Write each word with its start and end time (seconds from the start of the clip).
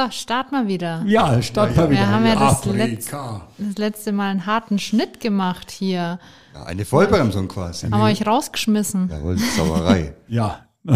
So, 0.00 0.10
start 0.10 0.50
mal 0.52 0.66
wieder. 0.66 1.02
Ja, 1.06 1.42
start 1.42 1.76
mal 1.76 1.90
Wir 1.90 1.98
wieder. 1.98 2.08
haben 2.08 2.24
ja 2.24 2.34
das, 2.34 2.52
Afrika. 2.60 2.76
letz, 2.76 3.10
das 3.58 3.76
letzte 3.78 4.12
Mal 4.12 4.30
einen 4.30 4.46
harten 4.46 4.78
Schnitt 4.78 5.20
gemacht 5.20 5.70
hier. 5.70 6.18
Ja, 6.54 6.62
eine 6.64 6.84
Vollbremsung 6.84 7.48
quasi. 7.48 7.88
Haben 7.90 8.00
wir 8.00 8.06
euch 8.06 8.26
rausgeschmissen. 8.26 9.08
Jawohl, 9.10 9.36
Sauerei. 9.38 10.14
Ja. 10.28 10.60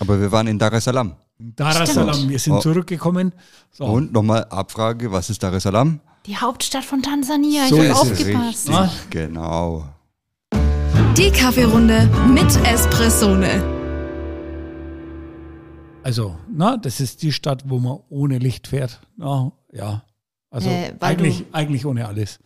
Aber 0.00 0.20
wir 0.20 0.30
waren 0.30 0.46
in 0.46 0.58
Dar 0.58 0.72
es 0.74 0.84
Salaam. 0.84 1.14
Dar 1.38 1.80
es 1.82 1.94
Salaam, 1.94 2.28
wir 2.28 2.38
sind 2.38 2.52
Oh. 2.54 2.60
zurückgekommen. 2.60 3.32
So. 3.70 3.84
Und 3.84 4.12
nochmal 4.12 4.44
Abfrage, 4.50 5.10
was 5.10 5.30
ist 5.30 5.42
Dar 5.42 5.52
es 5.54 5.62
Salaam? 5.62 6.00
Die 6.26 6.36
Hauptstadt 6.36 6.84
von 6.84 7.02
Tansania. 7.02 7.66
So 7.68 7.76
ich 7.82 7.84
ist 7.90 7.96
habe 7.98 8.10
es. 8.10 8.20
aufgepasst. 8.20 8.70
Ah. 8.70 8.90
Genau. 9.10 9.84
Die 11.16 11.30
Kaffeerunde 11.30 12.08
mit 12.28 12.54
Espressone. 12.66 13.77
Also, 16.08 16.38
na, 16.50 16.78
das 16.78 17.00
ist 17.00 17.20
die 17.20 17.32
Stadt, 17.32 17.64
wo 17.68 17.78
man 17.80 17.98
ohne 18.08 18.38
Licht 18.38 18.66
fährt. 18.66 18.98
Na, 19.18 19.52
ja. 19.70 20.04
Also 20.50 20.70
Äh, 20.70 20.94
eigentlich, 21.00 21.44
eigentlich 21.52 21.84
ohne 21.84 22.08
alles. 22.08 22.38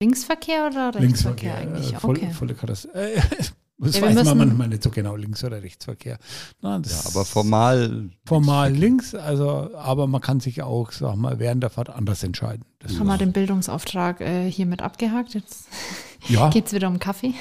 Linksverkehr 0.00 0.66
oder 0.66 0.92
Rechtsverkehr 0.96 1.58
eigentlich? 1.58 1.92
äh, 1.94 1.96
voll, 2.00 2.16
okay. 2.16 2.32
volle 2.32 2.54
Katastrophe. 2.54 2.98
Äh, 3.14 3.20
das 3.80 3.94
Ja, 4.00 4.02
weiß 4.02 4.24
man 4.24 4.38
manchmal 4.38 4.66
nicht 4.66 4.82
so 4.82 4.90
genau, 4.90 5.14
Links- 5.14 5.44
oder 5.44 5.62
Rechtsverkehr. 5.62 6.18
Na, 6.60 6.80
das 6.80 7.04
Ja, 7.04 7.10
aber 7.12 7.24
formal. 7.24 8.10
formal 8.26 8.72
links, 8.72 9.14
also, 9.14 9.72
aber 9.76 10.08
man 10.08 10.20
kann 10.20 10.40
sich 10.40 10.62
auch, 10.64 10.90
sag 10.90 11.14
mal, 11.14 11.38
während 11.38 11.62
der 11.62 11.70
Fahrt 11.70 11.90
anders 11.90 12.24
entscheiden. 12.24 12.64
Das 12.80 12.98
Haben 12.98 13.06
wir 13.06 13.16
den 13.18 13.30
Bildungsauftrag 13.32 14.20
äh, 14.20 14.50
hiermit 14.50 14.82
abgehakt? 14.82 15.34
Jetzt 15.34 15.68
ja, 16.26 16.50
geht 16.50 16.66
es 16.66 16.72
wieder 16.72 16.88
um 16.88 16.98
Kaffee? 16.98 17.34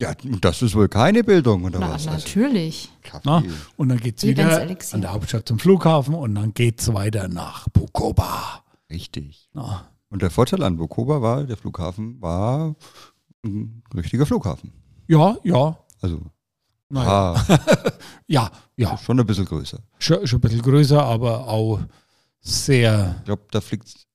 Ja, 0.00 0.12
und 0.24 0.44
das 0.44 0.60
ist 0.60 0.74
wohl 0.74 0.88
keine 0.88 1.24
Bildung, 1.24 1.64
oder 1.64 1.78
Na, 1.78 1.94
was? 1.94 2.06
Also, 2.06 2.18
natürlich. 2.26 2.90
Kaffee. 3.02 3.22
Na? 3.24 3.42
und 3.78 3.88
dann 3.88 3.98
geht 3.98 4.18
es 4.18 4.24
wieder 4.24 4.60
an 4.92 5.00
der 5.00 5.12
Hauptstadt 5.12 5.48
zum 5.48 5.58
Flughafen 5.58 6.14
und 6.14 6.34
dann 6.34 6.52
geht 6.52 6.80
es 6.80 6.92
weiter 6.92 7.28
nach 7.28 7.66
Bukoba. 7.70 8.62
Richtig. 8.90 9.48
Na, 9.54 9.88
Und 10.10 10.20
der 10.22 10.30
Vorteil 10.30 10.62
an 10.62 10.76
Bukoba 10.76 11.22
war, 11.22 11.44
der 11.44 11.56
Flughafen 11.56 12.20
war 12.20 12.74
ein 13.44 13.82
richtiger 13.94 14.26
Flughafen. 14.26 14.72
ja, 15.08 15.36
ja, 15.44 15.78
Also, 16.02 16.20
naja. 16.90 17.34
ah, 17.48 17.58
ja, 18.26 18.50
ja, 18.76 18.98
schon 18.98 19.18
ein 19.18 19.26
bisschen 19.26 19.46
größer. 19.46 19.78
schon, 19.98 20.26
schon 20.26 20.38
ein 20.38 20.42
bisschen 20.42 20.62
größer, 20.62 21.02
aber 21.02 21.48
auch 21.48 21.80
sehr, 22.40 23.16
Ich 23.20 23.24
glaube, 23.24 23.42
da 23.50 23.60
fliegt 23.62 24.06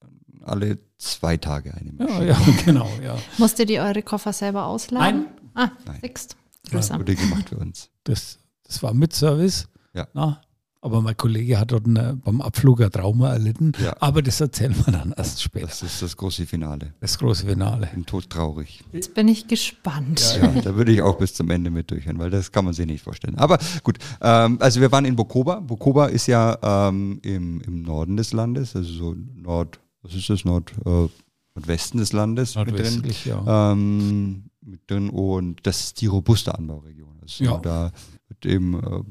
alle 0.43 0.77
zwei 0.97 1.37
Tage 1.37 1.73
eine 1.73 1.91
ja, 1.97 2.05
Maschine. 2.05 2.27
ja, 2.27 2.37
genau, 2.65 2.89
ja. 3.03 3.15
Musstet 3.39 3.69
ihr 3.71 3.81
eure 3.81 4.03
Koffer 4.03 4.31
selber 4.31 4.65
ausladen? 4.67 5.25
Ah, 5.53 5.71
Nein. 5.85 5.99
sixt. 6.01 6.35
Größer. 6.69 6.99
Wurde 6.99 7.15
gemacht 7.15 7.49
für 7.49 7.57
uns. 7.57 7.89
Das, 8.03 8.39
das 8.63 8.81
war 8.83 8.93
mit 8.93 9.13
Service. 9.13 9.67
Ja. 9.93 10.07
Na, 10.13 10.41
aber 10.83 11.01
mein 11.01 11.15
Kollege 11.15 11.59
hat 11.59 11.71
dort 11.71 11.85
eine, 11.85 12.15
beim 12.15 12.41
Abflug 12.41 12.81
ein 12.81 12.89
Trauma 12.89 13.31
erlitten. 13.33 13.71
Ja. 13.83 13.95
Aber 13.99 14.23
das 14.23 14.41
erzählen 14.41 14.75
wir 14.75 14.91
dann 14.91 15.13
erst 15.15 15.43
später. 15.43 15.67
Das 15.67 15.83
ist 15.83 16.01
das 16.01 16.17
große 16.17 16.47
Finale. 16.47 16.95
Das 16.99 17.19
große 17.19 17.45
Finale. 17.45 17.87
Bin 17.93 18.05
todtraurig. 18.07 18.83
Jetzt 18.91 19.13
bin 19.13 19.27
ich 19.27 19.47
gespannt. 19.47 20.39
Ja, 20.41 20.47
da 20.61 20.75
würde 20.75 20.91
ich 20.91 21.03
auch 21.03 21.19
bis 21.19 21.35
zum 21.35 21.51
Ende 21.51 21.69
mit 21.69 21.91
durchhören, 21.91 22.17
weil 22.17 22.31
das 22.31 22.51
kann 22.51 22.65
man 22.65 22.73
sich 22.73 22.87
nicht 22.87 23.03
vorstellen. 23.03 23.37
Aber 23.37 23.59
gut, 23.83 23.99
ähm, 24.21 24.57
also 24.59 24.81
wir 24.81 24.91
waren 24.91 25.05
in 25.05 25.15
Bukoba. 25.15 25.59
Bukoba 25.59 26.07
ist 26.07 26.25
ja 26.25 26.57
ähm, 26.63 27.19
im, 27.21 27.61
im 27.61 27.83
Norden 27.83 28.17
des 28.17 28.33
Landes, 28.33 28.75
also 28.75 28.91
so 28.91 29.15
Nord, 29.35 29.79
was 30.01 30.15
ist 30.15 30.31
das, 30.31 30.45
Nord, 30.45 30.71
äh, 30.83 31.07
Nordwesten 31.53 31.99
des 31.99 32.11
Landes 32.11 32.55
mit 32.55 32.69
drin. 32.69 32.75
Nordwestlich, 32.75 33.25
ja. 33.25 33.71
Ähm, 33.71 34.45
mit 34.61 34.89
drin 34.89 35.09
und 35.09 35.65
das 35.65 35.81
ist 35.85 36.01
die 36.01 36.07
robuste 36.07 36.55
Anbauregion. 36.55 37.17
Also 37.21 37.43
Ja. 37.43 37.57
da 37.57 37.91
wird 38.27 38.45
eben 38.45 38.79
äh, 38.79 39.03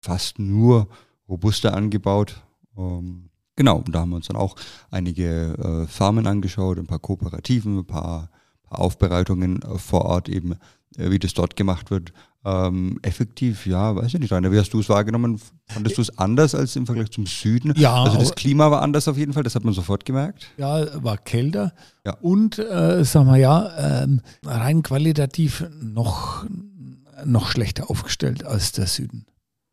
fast 0.00 0.38
nur 0.38 0.88
robuste 1.28 1.72
angebaut. 1.72 2.42
Ähm, 2.76 3.30
genau, 3.56 3.78
und 3.78 3.94
da 3.94 4.00
haben 4.00 4.10
wir 4.10 4.16
uns 4.16 4.28
dann 4.28 4.36
auch 4.36 4.56
einige 4.90 5.54
äh, 5.54 5.86
Farmen 5.86 6.26
angeschaut, 6.26 6.78
ein 6.78 6.86
paar 6.86 6.98
Kooperativen, 6.98 7.78
ein 7.78 7.86
paar, 7.86 8.30
paar 8.62 8.80
Aufbereitungen 8.80 9.62
äh, 9.62 9.78
vor 9.78 10.04
Ort 10.04 10.28
eben, 10.28 10.52
äh, 10.96 11.10
wie 11.10 11.18
das 11.18 11.34
dort 11.34 11.56
gemacht 11.56 11.90
wird. 11.90 12.12
Ähm, 12.46 12.98
effektiv, 13.00 13.64
ja, 13.64 13.96
weiß 13.96 14.12
ich 14.12 14.20
nicht, 14.20 14.30
Rainer, 14.30 14.52
wie 14.52 14.58
hast 14.58 14.72
du 14.74 14.80
es 14.80 14.88
wahrgenommen? 14.90 15.40
Fandest 15.66 15.96
du 15.96 16.02
es 16.02 16.18
anders 16.18 16.54
als 16.54 16.76
im 16.76 16.84
Vergleich 16.84 17.10
zum 17.10 17.26
Süden? 17.26 17.72
Ja, 17.76 18.02
Also 18.04 18.18
das 18.18 18.34
Klima 18.34 18.70
war 18.70 18.82
anders 18.82 19.08
auf 19.08 19.16
jeden 19.16 19.32
Fall, 19.32 19.42
das 19.42 19.54
hat 19.54 19.64
man 19.64 19.72
sofort 19.72 20.04
gemerkt. 20.04 20.46
Ja, 20.58 21.02
war 21.02 21.16
kälter. 21.16 21.72
Ja. 22.04 22.18
Und, 22.20 22.58
äh, 22.58 23.02
sagen 23.04 23.28
wir 23.28 23.38
ja, 23.38 24.02
ähm, 24.02 24.20
rein 24.44 24.82
qualitativ 24.82 25.64
noch, 25.80 26.44
noch 27.24 27.48
schlechter 27.50 27.88
aufgestellt 27.88 28.44
als 28.44 28.72
der 28.72 28.88
Süden. 28.88 29.24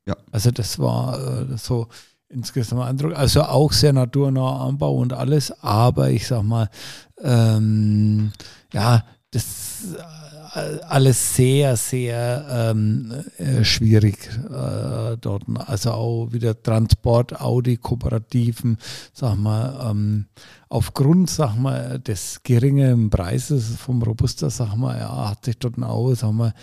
Ja. 0.08 0.16
Also 0.32 0.52
das 0.52 0.80
war 0.80 1.20
äh, 1.52 1.58
so 1.58 1.88
insgesamt 2.30 2.84
Eindruck. 2.84 3.16
Also 3.18 3.44
auch 3.44 3.74
sehr 3.74 3.92
naturnah 3.92 4.66
Anbau 4.66 4.96
und 4.96 5.12
alles, 5.12 5.52
aber 5.62 6.10
ich 6.10 6.26
sag 6.28 6.44
mal, 6.44 6.70
ähm, 7.22 8.32
ja, 8.74 9.04
das 9.32 9.96
äh, 10.54 10.80
alles 10.88 11.36
sehr, 11.36 11.78
sehr 11.78 12.46
ähm, 12.50 13.24
äh, 13.38 13.64
schwierig 13.64 14.30
äh, 14.50 15.18
dort. 15.20 15.44
Also 15.66 15.92
auch 15.92 16.28
wieder 16.32 16.62
Transport, 16.62 17.40
Audi, 17.40 17.78
Kooperativen, 17.78 18.78
sag 19.14 19.38
mal, 19.38 19.90
ähm, 19.90 20.26
aufgrund, 20.68 21.30
sag 21.30 21.56
mal, 21.56 22.00
des 22.00 22.44
geringen 22.44 23.10
Preises 23.10 23.76
vom 23.78 24.04
Robusta, 24.04 24.50
sag 24.50 24.76
mal, 24.76 24.98
ja, 24.98 25.30
hat 25.30 25.46
sich 25.46 25.58
dort 25.58 25.82
auch, 25.82 26.14
sag 26.16 26.34
mal, 26.34 26.54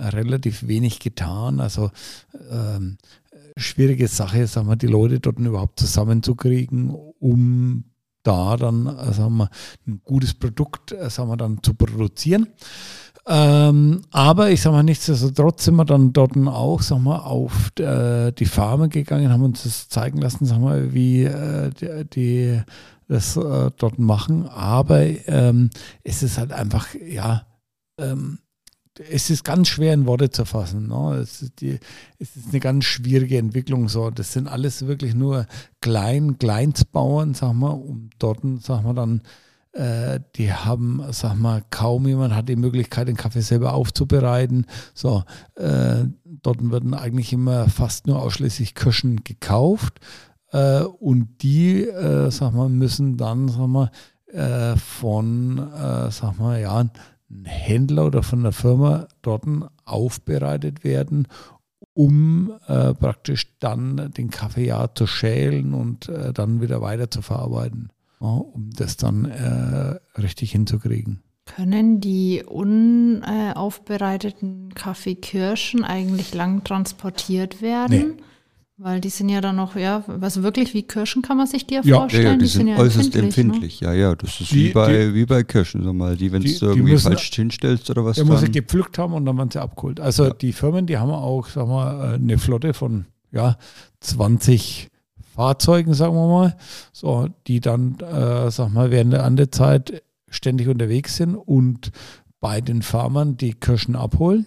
relativ 0.00 0.66
wenig 0.66 0.98
getan. 0.98 1.60
Also 1.60 1.90
ähm, 2.50 2.96
schwierige 3.56 4.08
Sache, 4.08 4.46
sagen 4.46 4.68
wir, 4.68 4.76
die 4.76 4.86
Leute 4.86 5.20
dort 5.20 5.38
überhaupt 5.38 5.78
zusammenzukriegen, 5.78 6.90
um 6.90 7.84
da 8.24 8.56
dann, 8.56 8.86
äh, 8.86 9.12
sagen 9.12 9.36
wir, 9.36 9.50
ein 9.86 10.00
gutes 10.04 10.34
Produkt, 10.34 10.92
äh, 10.92 11.08
sagen 11.08 11.28
wir, 11.28 11.36
dann 11.36 11.62
zu 11.62 11.74
produzieren. 11.74 12.48
Ähm, 13.26 14.02
aber 14.10 14.50
ich 14.50 14.60
sage 14.60 14.76
mal, 14.76 14.82
nichtsdestotrotz 14.82 15.64
sind 15.64 15.76
wir 15.76 15.84
dann 15.84 16.12
dort 16.12 16.36
auch, 16.36 16.82
sag 16.82 16.98
mal, 16.98 17.18
auf 17.18 17.70
äh, 17.78 18.32
die 18.32 18.44
Farmen 18.44 18.90
gegangen, 18.90 19.32
haben 19.32 19.44
uns 19.44 19.62
das 19.62 19.88
zeigen 19.88 20.18
lassen, 20.18 20.44
sag 20.44 20.60
mal, 20.60 20.92
wie 20.92 21.30
die, 21.80 22.04
die 22.12 22.62
das 23.08 23.34
dort 23.34 23.98
machen. 23.98 24.46
Aber 24.48 25.04
ähm, 25.26 25.70
es 26.02 26.22
ist 26.22 26.36
halt 26.36 26.52
einfach, 26.52 26.88
ja, 26.94 27.46
ähm, 27.98 28.38
es 28.98 29.30
ist 29.30 29.44
ganz 29.44 29.68
schwer 29.68 29.94
in 29.94 30.06
Worte 30.06 30.30
zu 30.30 30.44
fassen. 30.44 30.88
Ne? 30.88 31.16
Es, 31.16 31.42
ist 31.42 31.60
die, 31.60 31.78
es 32.18 32.36
ist 32.36 32.50
eine 32.50 32.60
ganz 32.60 32.84
schwierige 32.84 33.38
Entwicklung. 33.38 33.88
So. 33.88 34.10
Das 34.10 34.32
sind 34.32 34.48
alles 34.48 34.86
wirklich 34.86 35.14
nur 35.14 35.46
Klein, 35.80 36.38
Kleinstbauern, 36.38 37.34
sag 37.34 37.54
mal, 37.54 37.70
um 37.70 38.10
dort, 38.18 38.40
sag 38.60 38.84
mal, 38.84 38.94
dann, 38.94 39.22
äh, 39.72 40.20
die 40.36 40.52
haben, 40.52 41.02
sag 41.10 41.34
mal, 41.36 41.62
kaum 41.70 42.06
jemand 42.06 42.34
hat 42.34 42.48
die 42.48 42.56
Möglichkeit, 42.56 43.08
den 43.08 43.16
Kaffee 43.16 43.40
selber 43.40 43.74
aufzubereiten. 43.74 44.66
So, 44.94 45.24
äh, 45.56 46.04
dort 46.24 46.70
werden 46.70 46.94
eigentlich 46.94 47.32
immer 47.32 47.68
fast 47.68 48.06
nur 48.06 48.22
ausschließlich 48.22 48.74
Kirschen 48.74 49.24
gekauft. 49.24 50.00
Äh, 50.52 50.82
und 50.82 51.42
die, 51.42 51.82
äh, 51.82 52.30
sag 52.30 52.54
mal, 52.54 52.68
müssen 52.68 53.16
dann, 53.16 53.48
sag 53.48 53.66
mal, 53.66 53.90
äh, 54.28 54.76
von, 54.76 55.58
äh, 55.58 56.10
sag 56.10 56.38
mal, 56.38 56.60
ja, 56.60 56.88
Händler 57.44 58.06
oder 58.06 58.22
von 58.22 58.42
der 58.42 58.52
Firma 58.52 59.08
dort 59.22 59.44
aufbereitet 59.84 60.84
werden, 60.84 61.26
um 61.92 62.52
äh, 62.66 62.94
praktisch 62.94 63.58
dann 63.58 64.12
den 64.16 64.30
Kaffee 64.30 64.66
ja 64.66 64.94
zu 64.94 65.06
schälen 65.06 65.74
und 65.74 66.08
äh, 66.08 66.32
dann 66.32 66.60
wieder 66.60 66.80
weiter 66.80 67.10
zu 67.10 67.22
verarbeiten, 67.22 67.90
ja, 68.20 68.28
um 68.28 68.70
das 68.76 68.96
dann 68.96 69.24
äh, 69.26 69.98
richtig 70.20 70.52
hinzukriegen. 70.52 71.24
Können 71.46 72.00
die 72.00 72.42
unaufbereiteten 72.42 74.72
Kaffeekirschen 74.74 75.84
eigentlich 75.84 76.32
lang 76.32 76.64
transportiert 76.64 77.60
werden? 77.60 78.22
Weil 78.76 79.00
die 79.00 79.08
sind 79.08 79.28
ja 79.28 79.40
dann 79.40 79.54
noch, 79.54 79.76
ja, 79.76 80.02
was 80.08 80.42
wirklich 80.42 80.74
wie 80.74 80.82
Kirschen 80.82 81.22
kann 81.22 81.36
man 81.36 81.46
sich 81.46 81.64
die 81.64 81.74
ja, 81.74 81.80
Ja, 81.82 81.86
ja, 81.86 81.96
vorstellen? 82.00 82.24
Ja, 82.24 82.32
ja, 82.32 82.36
die, 82.38 82.46
sind, 82.46 82.68
äußerst 82.76 83.14
empfindlich. 83.14 83.80
Ne? 83.80 83.86
Ja, 83.86 83.92
ja, 83.94 84.14
das 84.16 84.40
ist 84.40 84.50
Die- 84.50 84.56
wie, 84.70 84.72
bei, 84.72 85.14
wie 85.14 85.26
bei 85.26 85.44
Kirschen, 85.44 85.84
sag 85.84 85.92
mal. 85.94 86.16
Die, 86.16 86.32
wenn 86.32 86.42
Die- 86.42 86.52
du 86.54 86.58
die 86.58 86.64
irgendwie 86.64 86.92
müssen- 86.92 87.12
falsch 87.12 87.30
hinstellst 87.32 87.88
oder 87.90 88.04
was 88.04 88.16
Der 88.16 88.24
muss 88.24 88.40
sie 88.40 88.50
gepflückt 88.50 88.98
haben 88.98 89.12
und 89.12 89.26
dann 89.26 89.38
werden 89.38 89.50
sie 89.52 89.60
abgeholt. 89.62 90.00
Also 90.00 90.24
Ja. 90.24 90.30
die 90.34 90.52
Firmen, 90.52 90.86
die 90.86 90.98
haben 90.98 91.10
auch, 91.10 91.46
sagen 91.48 91.68
wir, 91.70 92.14
eine 92.14 92.36
Flotte 92.38 92.74
von 92.74 93.06
ja, 93.30 93.56
20 94.00 94.88
Fahrzeugen, 95.34 95.94
sagen 95.94 96.14
wir 96.14 96.26
mal, 96.28 96.56
so, 96.92 97.28
die 97.46 97.60
dann, 97.60 97.98
äh, 98.00 98.50
sag 98.50 98.72
mal, 98.72 98.90
während 98.90 99.12
der 99.12 99.24
Andezeit 99.24 100.02
ständig 100.30 100.66
unterwegs 100.68 101.16
sind 101.16 101.36
und 101.36 101.90
bei 102.40 102.60
den 102.60 102.82
Farmern 102.82 103.36
die 103.36 103.52
Kirschen 103.54 103.94
abholen, 103.96 104.46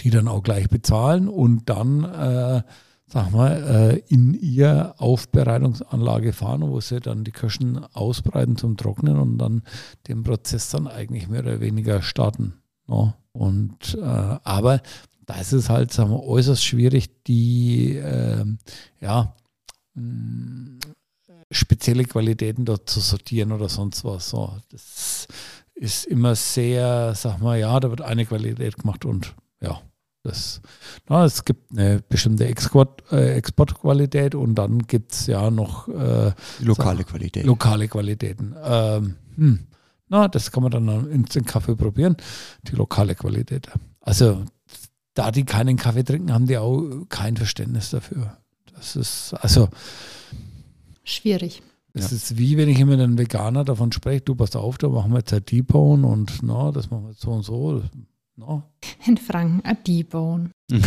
die 0.00 0.10
dann 0.10 0.26
auch 0.28 0.42
gleich 0.42 0.68
bezahlen 0.68 1.28
und 1.28 1.68
dann, 1.70 2.04
äh, 2.04 2.62
sag 3.08 3.32
mal, 3.32 3.52
äh, 3.52 4.14
in 4.14 4.34
ihr 4.34 4.94
Aufbereitungsanlage 4.98 6.32
fahren, 6.32 6.62
wo 6.62 6.80
sie 6.80 7.00
dann 7.00 7.24
die 7.24 7.32
Kirschen 7.32 7.78
ausbreiten 7.94 8.56
zum 8.56 8.76
Trocknen 8.76 9.18
und 9.18 9.38
dann 9.38 9.62
den 10.06 10.22
Prozess 10.22 10.70
dann 10.70 10.86
eigentlich 10.86 11.28
mehr 11.28 11.40
oder 11.40 11.60
weniger 11.60 12.02
starten. 12.02 12.54
Ja. 12.86 13.14
Und 13.32 13.94
äh, 13.94 14.00
aber 14.02 14.82
da 15.24 15.40
ist 15.40 15.52
es 15.52 15.68
halt, 15.68 15.92
sagen 15.92 16.10
wir, 16.10 16.22
äußerst 16.22 16.64
schwierig, 16.64 17.22
die 17.24 17.94
ähm, 17.96 18.58
ja, 19.00 19.34
mh, 19.94 20.78
spezielle 21.50 22.04
Qualitäten 22.04 22.64
dort 22.64 22.88
zu 22.90 23.00
sortieren 23.00 23.52
oder 23.52 23.68
sonst 23.68 24.04
was. 24.04 24.30
So, 24.30 24.56
das 24.70 25.28
ist 25.74 26.06
immer 26.06 26.34
sehr, 26.34 27.14
sag 27.14 27.40
mal, 27.40 27.58
ja, 27.58 27.78
da 27.78 27.90
wird 27.90 28.00
eine 28.02 28.26
Qualität 28.26 28.76
gemacht 28.76 29.04
und 29.04 29.34
ja, 29.60 29.80
das, 30.28 30.60
na, 31.08 31.24
es 31.24 31.44
gibt 31.44 31.72
eine 31.72 32.00
bestimmte 32.08 32.46
Export, 32.46 33.02
äh, 33.10 33.34
Exportqualität 33.34 34.34
und 34.34 34.54
dann 34.54 34.86
gibt 34.86 35.12
es 35.12 35.26
ja 35.26 35.50
noch 35.50 35.88
äh, 35.88 36.32
lokale 36.60 37.04
Qualität. 37.04 37.44
Lokale 37.44 37.88
Qualitäten. 37.88 38.54
Ähm, 38.62 39.16
hm, 39.36 39.66
na, 40.08 40.28
das 40.28 40.52
kann 40.52 40.62
man 40.62 40.72
dann 40.72 41.10
in 41.10 41.24
den 41.24 41.44
Kaffee 41.44 41.76
probieren, 41.76 42.16
die 42.62 42.76
lokale 42.76 43.14
Qualität. 43.14 43.68
Also, 44.00 44.44
da 45.14 45.30
die 45.30 45.44
keinen 45.44 45.76
Kaffee 45.76 46.04
trinken, 46.04 46.32
haben 46.32 46.46
die 46.46 46.58
auch 46.58 46.82
kein 47.08 47.36
Verständnis 47.36 47.90
dafür. 47.90 48.36
Das 48.74 48.96
ist, 48.96 49.34
also. 49.34 49.68
Schwierig. 51.04 51.62
Es 51.94 52.10
ja. 52.10 52.16
ist 52.16 52.38
wie 52.38 52.56
wenn 52.56 52.68
ich 52.68 52.78
immer 52.78 52.92
einen 52.92 53.18
Veganer 53.18 53.64
davon 53.64 53.92
spreche, 53.92 54.20
du 54.20 54.34
passt 54.34 54.56
auf, 54.56 54.78
da 54.78 54.88
machen 54.88 55.10
wir 55.12 55.18
jetzt 55.18 55.32
ein 55.32 55.44
T-Bone 55.44 56.06
und 56.06 56.42
na, 56.42 56.70
das 56.70 56.90
machen 56.90 57.04
wir 57.04 57.10
jetzt 57.10 57.22
so 57.22 57.30
und 57.30 57.42
so. 57.42 57.82
No. 58.38 58.62
In 59.04 59.16
Franken 59.16 59.64
ein 59.64 59.82
T-Bone. 59.82 60.50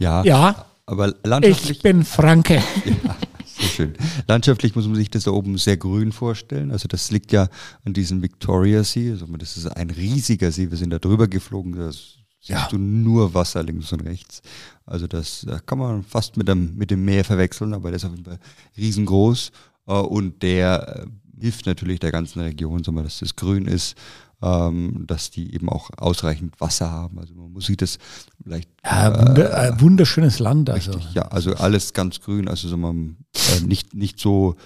ja, 0.00 0.24
ja, 0.24 0.66
aber 0.84 1.14
landschaftlich. 1.22 1.76
Ich 1.76 1.82
bin 1.82 2.04
Franke. 2.04 2.60
Ja, 3.04 3.16
sehr 3.62 3.68
schön. 3.68 3.94
Landschaftlich 4.26 4.74
muss 4.74 4.86
man 4.86 4.96
sich 4.96 5.08
das 5.08 5.24
da 5.24 5.30
oben 5.30 5.56
sehr 5.56 5.76
grün 5.76 6.12
vorstellen. 6.12 6.72
Also 6.72 6.88
das 6.88 7.10
liegt 7.10 7.32
ja 7.32 7.48
an 7.84 7.94
diesem 7.94 8.20
Victoria 8.20 8.82
See. 8.82 9.10
Also 9.12 9.26
das 9.36 9.56
ist 9.56 9.66
ein 9.68 9.88
riesiger 9.88 10.50
See. 10.50 10.70
Wir 10.70 10.76
sind 10.76 10.90
da 10.90 10.98
drüber 10.98 11.28
geflogen. 11.28 11.72
Da 11.72 11.90
siehst 11.92 12.18
ja. 12.42 12.68
du 12.68 12.76
nur 12.76 13.32
Wasser 13.32 13.62
links 13.62 13.92
und 13.92 14.00
rechts. 14.00 14.42
Also 14.84 15.06
das, 15.06 15.46
das 15.46 15.64
kann 15.64 15.78
man 15.78 16.02
fast 16.02 16.36
mit 16.36 16.48
dem, 16.48 16.76
mit 16.76 16.90
dem 16.90 17.04
Meer 17.04 17.24
verwechseln, 17.24 17.72
aber 17.72 17.90
der 17.90 17.96
ist 17.96 18.04
auf 18.04 18.10
jeden 18.10 18.24
Fall 18.24 18.40
riesengroß. 18.76 19.52
Äh, 19.86 19.92
und 19.92 20.42
der 20.42 21.06
äh, 21.06 21.40
hilft 21.40 21.64
natürlich 21.66 22.00
der 22.00 22.12
ganzen 22.12 22.40
Region, 22.40 22.82
dass 22.82 23.20
das 23.20 23.36
grün 23.36 23.66
ist 23.66 23.96
ähm, 24.42 25.04
dass 25.06 25.30
die 25.30 25.54
eben 25.54 25.68
auch 25.68 25.90
ausreichend 25.96 26.60
Wasser 26.60 26.90
haben. 26.90 27.18
Also 27.18 27.34
man 27.34 27.52
muss 27.52 27.66
sich 27.66 27.76
das 27.76 27.98
vielleicht. 28.42 28.68
Ja, 28.84 29.26
wunder, 29.26 29.68
äh, 29.68 29.80
wunderschönes 29.80 30.38
Land. 30.38 30.70
Also. 30.70 30.92
Richtig, 30.92 31.14
ja, 31.14 31.22
also 31.22 31.54
alles 31.54 31.92
ganz 31.92 32.20
grün, 32.20 32.48
also 32.48 32.68
so 32.68 32.76
man, 32.76 33.16
äh, 33.34 33.64
nicht, 33.64 33.94
nicht 33.94 34.20
so 34.20 34.56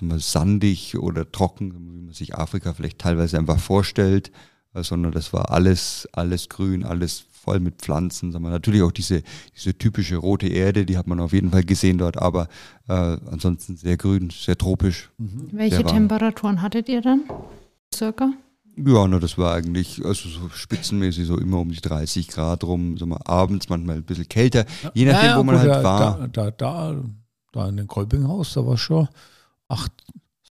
mal, 0.00 0.18
sandig 0.18 0.98
oder 0.98 1.30
trocken, 1.30 1.74
wie 1.74 1.78
man 1.78 2.12
sich 2.12 2.34
Afrika 2.34 2.74
vielleicht 2.74 2.98
teilweise 2.98 3.38
einfach 3.38 3.58
vorstellt, 3.58 4.30
äh, 4.74 4.82
sondern 4.82 5.12
das 5.12 5.32
war 5.32 5.50
alles, 5.50 6.08
alles 6.12 6.48
grün, 6.48 6.84
alles 6.84 7.24
voll 7.32 7.60
mit 7.60 7.76
Pflanzen. 7.76 8.32
Sagen 8.32 8.44
wir. 8.44 8.50
Natürlich 8.50 8.82
auch 8.82 8.92
diese, 8.92 9.22
diese 9.54 9.78
typische 9.78 10.16
rote 10.16 10.48
Erde, 10.48 10.84
die 10.84 10.98
hat 10.98 11.06
man 11.06 11.20
auf 11.20 11.32
jeden 11.32 11.52
Fall 11.52 11.64
gesehen 11.64 11.98
dort, 11.98 12.18
aber 12.18 12.48
äh, 12.88 12.92
ansonsten 12.92 13.76
sehr 13.76 13.96
grün, 13.96 14.30
sehr 14.30 14.58
tropisch. 14.58 15.10
Mhm. 15.16 15.48
Welche 15.52 15.84
Temperaturen 15.84 16.60
hattet 16.60 16.88
ihr 16.88 17.00
dann? 17.00 17.22
Circa? 17.94 18.32
Ja, 18.76 19.08
na, 19.08 19.18
das 19.18 19.38
war 19.38 19.54
eigentlich 19.54 20.04
also 20.04 20.28
so 20.28 20.48
spitzenmäßig 20.50 21.26
so 21.26 21.38
immer 21.38 21.60
um 21.60 21.70
die 21.70 21.80
30 21.80 22.28
Grad 22.28 22.62
rum, 22.62 22.98
so 22.98 23.06
mal 23.06 23.20
abends 23.24 23.68
manchmal 23.68 23.96
ein 23.96 24.04
bisschen 24.04 24.28
kälter, 24.28 24.66
je 24.92 25.06
nachdem, 25.06 25.24
ja, 25.24 25.30
ja, 25.30 25.38
wo 25.38 25.42
man 25.42 25.56
gut, 25.56 25.68
halt 25.68 25.84
war. 25.84 26.28
Da, 26.28 26.50
da, 26.50 26.94
da, 27.52 27.68
in 27.68 27.78
dem 27.78 27.86
Kolpinghaus, 27.86 28.52
da 28.52 28.66
war 28.66 28.76
schon 28.76 29.08
8, 29.68 29.90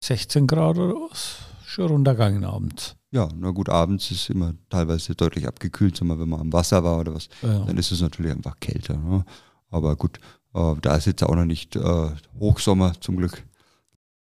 16 0.01 0.48
Grad 0.48 0.77
oder 0.77 0.95
was, 0.95 1.38
schon 1.66 1.88
runtergegangen 1.88 2.45
abends. 2.45 2.95
Ja, 3.12 3.30
na 3.38 3.51
gut, 3.51 3.69
abends 3.69 4.10
ist 4.10 4.30
immer 4.30 4.54
teilweise 4.69 5.13
deutlich 5.13 5.48
abgekühlt, 5.48 6.01
mal, 6.04 6.19
wenn 6.19 6.27
man 6.27 6.42
am 6.42 6.51
Wasser 6.51 6.83
war 6.83 7.00
oder 7.00 7.13
was, 7.13 7.30
ja. 7.44 7.60
dann 7.60 7.77
ist 7.77 7.92
es 7.92 8.01
natürlich 8.01 8.31
einfach 8.31 8.60
kälter. 8.60 8.98
Ne? 8.98 9.24
Aber 9.69 9.95
gut, 9.95 10.19
äh, 10.56 10.74
da 10.81 10.95
ist 10.95 11.06
jetzt 11.06 11.24
auch 11.24 11.36
noch 11.36 11.45
nicht 11.45 11.75
äh, 11.75 12.10
Hochsommer 12.39 12.94
zum 13.00 13.18
Glück. 13.18 13.44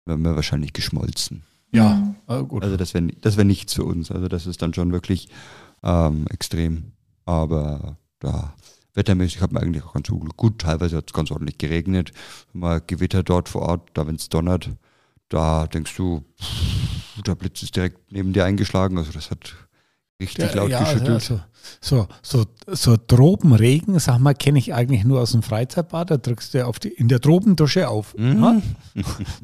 Werden 0.06 0.24
wir 0.24 0.36
wahrscheinlich 0.36 0.74
geschmolzen. 0.74 1.44
Ja, 1.74 1.96
mhm. 1.96 2.16
ah, 2.28 2.42
gut. 2.42 2.64
Also 2.64 2.78
das 2.78 2.94
wäre 2.94 3.08
das 3.22 3.36
wär 3.36 3.44
nichts 3.44 3.74
für 3.74 3.84
uns. 3.84 4.12
Also 4.12 4.28
das 4.28 4.46
ist 4.48 4.62
dann 4.62 4.74
schon 4.74 4.92
wirklich 4.92 5.28
ähm, 5.84 6.26
extrem. 6.30 6.94
Aber 7.26 7.98
da 8.20 8.54
wettermäßig 8.94 9.42
hat 9.42 9.52
man 9.52 9.64
eigentlich 9.64 9.84
auch 9.84 9.94
ganz 9.94 10.08
gut. 10.08 10.38
Gut, 10.38 10.60
teilweise 10.60 10.98
hat 10.98 11.06
es 11.08 11.14
ganz 11.14 11.32
ordentlich 11.32 11.58
geregnet. 11.58 12.14
Mal 12.54 12.82
Gewitter 12.86 13.24
dort 13.24 13.50
vor 13.50 13.64
Ort, 13.64 13.90
da 13.94 14.08
wenn 14.08 14.16
es 14.16 14.30
donnert, 14.30 14.70
da 15.30 15.68
denkst 15.68 15.96
du, 15.98 16.24
pff, 16.40 17.22
der 17.24 17.36
Blitz 17.36 17.64
ist 17.64 17.76
direkt 17.76 18.12
neben 18.12 18.34
dir 18.34 18.46
eingeschlagen. 18.46 18.98
Also 18.98 19.12
das 19.12 19.32
hat 19.32 19.56
richtig 20.20 20.50
ja, 20.50 20.56
laut 20.56 20.70
ja, 20.70 20.84
geschüttelt. 20.84 21.10
Also, 21.10 21.40
so, 21.82 22.08
so, 22.22 22.46
so 22.68 22.98
Tropenregen, 22.98 23.98
sag 24.00 24.20
mal, 24.20 24.34
kenne 24.34 24.60
ich 24.60 24.74
eigentlich 24.74 25.04
nur 25.04 25.22
aus 25.22 25.32
dem 25.32 25.44
Freizeitbad. 25.44 26.12
Da 26.12 26.18
drückst 26.18 26.54
du 26.54 26.66
auf 26.66 26.80
die, 26.80 26.90
in 26.90 27.08
der 27.08 27.22
Tropendusche 27.22 27.90
auf. 27.90 28.16
Mhm. 28.18 28.62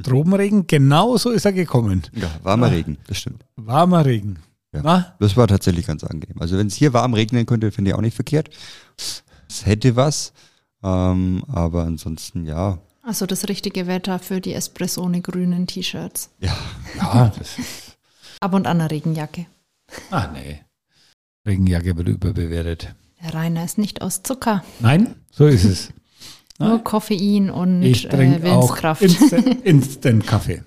Tropenregen, 0.03 0.67
genau 0.67 1.17
so 1.17 1.29
ist 1.29 1.45
er 1.45 1.53
gekommen. 1.53 2.03
Ja, 2.13 2.29
warmer 2.43 2.67
ja. 2.67 2.73
Regen, 2.73 2.97
das 3.07 3.17
stimmt. 3.17 3.45
Warmer 3.55 4.05
Regen. 4.05 4.39
Ja, 4.71 5.15
das 5.19 5.35
war 5.35 5.47
tatsächlich 5.47 5.87
ganz 5.87 6.03
angenehm. 6.03 6.39
Also 6.39 6.57
wenn 6.57 6.67
es 6.67 6.75
hier 6.75 6.93
warm 6.93 7.15
regnen 7.15 7.45
könnte, 7.47 7.71
finde 7.71 7.91
ich 7.91 7.95
auch 7.95 8.01
nicht 8.01 8.13
verkehrt. 8.13 8.49
Es 9.49 9.65
hätte 9.65 9.95
was, 9.95 10.31
ähm, 10.83 11.43
aber 11.47 11.85
ansonsten 11.85 12.45
ja. 12.45 12.77
Also 13.01 13.25
das 13.25 13.47
richtige 13.47 13.87
Wetter 13.87 14.19
für 14.19 14.41
die 14.41 14.53
Espresso 14.53 15.03
ohne 15.03 15.21
grünen 15.21 15.65
T-Shirts. 15.65 16.29
Ja. 16.39 16.55
ja 16.97 17.31
Ab 18.41 18.53
und 18.53 18.67
an 18.67 18.79
eine 18.79 18.91
Regenjacke. 18.91 19.47
Ah, 20.11 20.27
nee. 20.33 20.61
Regenjacke 21.45 21.97
wird 21.97 22.09
überbewertet. 22.09 22.95
Der 23.23 23.33
Rainer 23.33 23.65
ist 23.65 23.77
nicht 23.77 24.01
aus 24.01 24.23
Zucker. 24.23 24.63
Nein, 24.79 25.15
so 25.31 25.45
ist 25.45 25.65
es. 25.65 25.93
Nur 26.59 26.83
Koffein 26.83 27.49
und 27.49 27.81
ich 27.81 28.11
äh, 28.11 28.41
Willenskraft. 28.43 29.01
Instant, 29.01 29.45
Instant 29.65 30.27
Kaffee. 30.27 30.63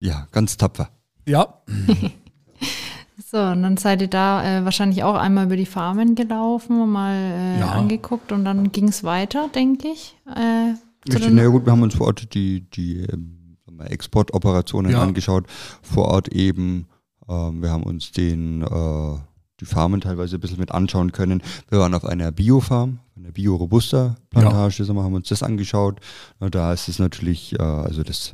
Ja, 0.00 0.28
ganz 0.32 0.56
tapfer. 0.56 0.90
Ja. 1.26 1.62
so, 3.30 3.38
und 3.38 3.62
dann 3.62 3.76
seid 3.76 4.00
ihr 4.00 4.08
da 4.08 4.60
äh, 4.60 4.64
wahrscheinlich 4.64 5.02
auch 5.02 5.14
einmal 5.14 5.46
über 5.46 5.56
die 5.56 5.66
Farmen 5.66 6.14
gelaufen 6.14 6.80
und 6.80 6.90
mal 6.90 7.14
äh, 7.14 7.60
ja. 7.60 7.72
angeguckt 7.72 8.32
und 8.32 8.44
dann 8.44 8.72
ging 8.72 8.88
es 8.88 9.04
weiter, 9.04 9.48
denke 9.54 9.88
ich. 9.88 10.16
Äh, 10.26 10.74
Richtig, 11.12 11.32
na 11.32 11.46
gut, 11.48 11.66
wir 11.66 11.72
haben 11.72 11.82
uns 11.82 11.94
vor 11.94 12.08
Ort 12.08 12.34
die, 12.34 12.68
die 12.70 13.00
ähm, 13.00 13.56
Exportoperationen 13.78 14.92
ja. 14.92 15.02
angeschaut, 15.02 15.46
vor 15.82 16.06
Ort 16.06 16.28
eben 16.28 16.86
ähm, 17.28 17.62
wir 17.62 17.70
haben 17.70 17.82
uns 17.82 18.12
den, 18.12 18.62
äh, 18.62 19.18
die 19.60 19.66
Farmen 19.66 20.00
teilweise 20.00 20.36
ein 20.36 20.40
bisschen 20.40 20.58
mit 20.58 20.72
anschauen 20.72 21.12
können. 21.12 21.42
Wir 21.68 21.78
waren 21.78 21.94
auf 21.94 22.04
einer 22.04 22.32
Biofarm, 22.32 22.98
einer 23.16 23.32
Bio-Robusta-Plantage, 23.32 24.82
ja. 24.82 24.94
haben 24.94 25.14
uns 25.14 25.28
das 25.28 25.42
angeschaut. 25.42 26.00
Und 26.38 26.54
da 26.54 26.72
ist 26.72 26.88
es 26.88 26.98
natürlich, 26.98 27.58
äh, 27.58 27.62
also 27.62 28.02
das 28.02 28.32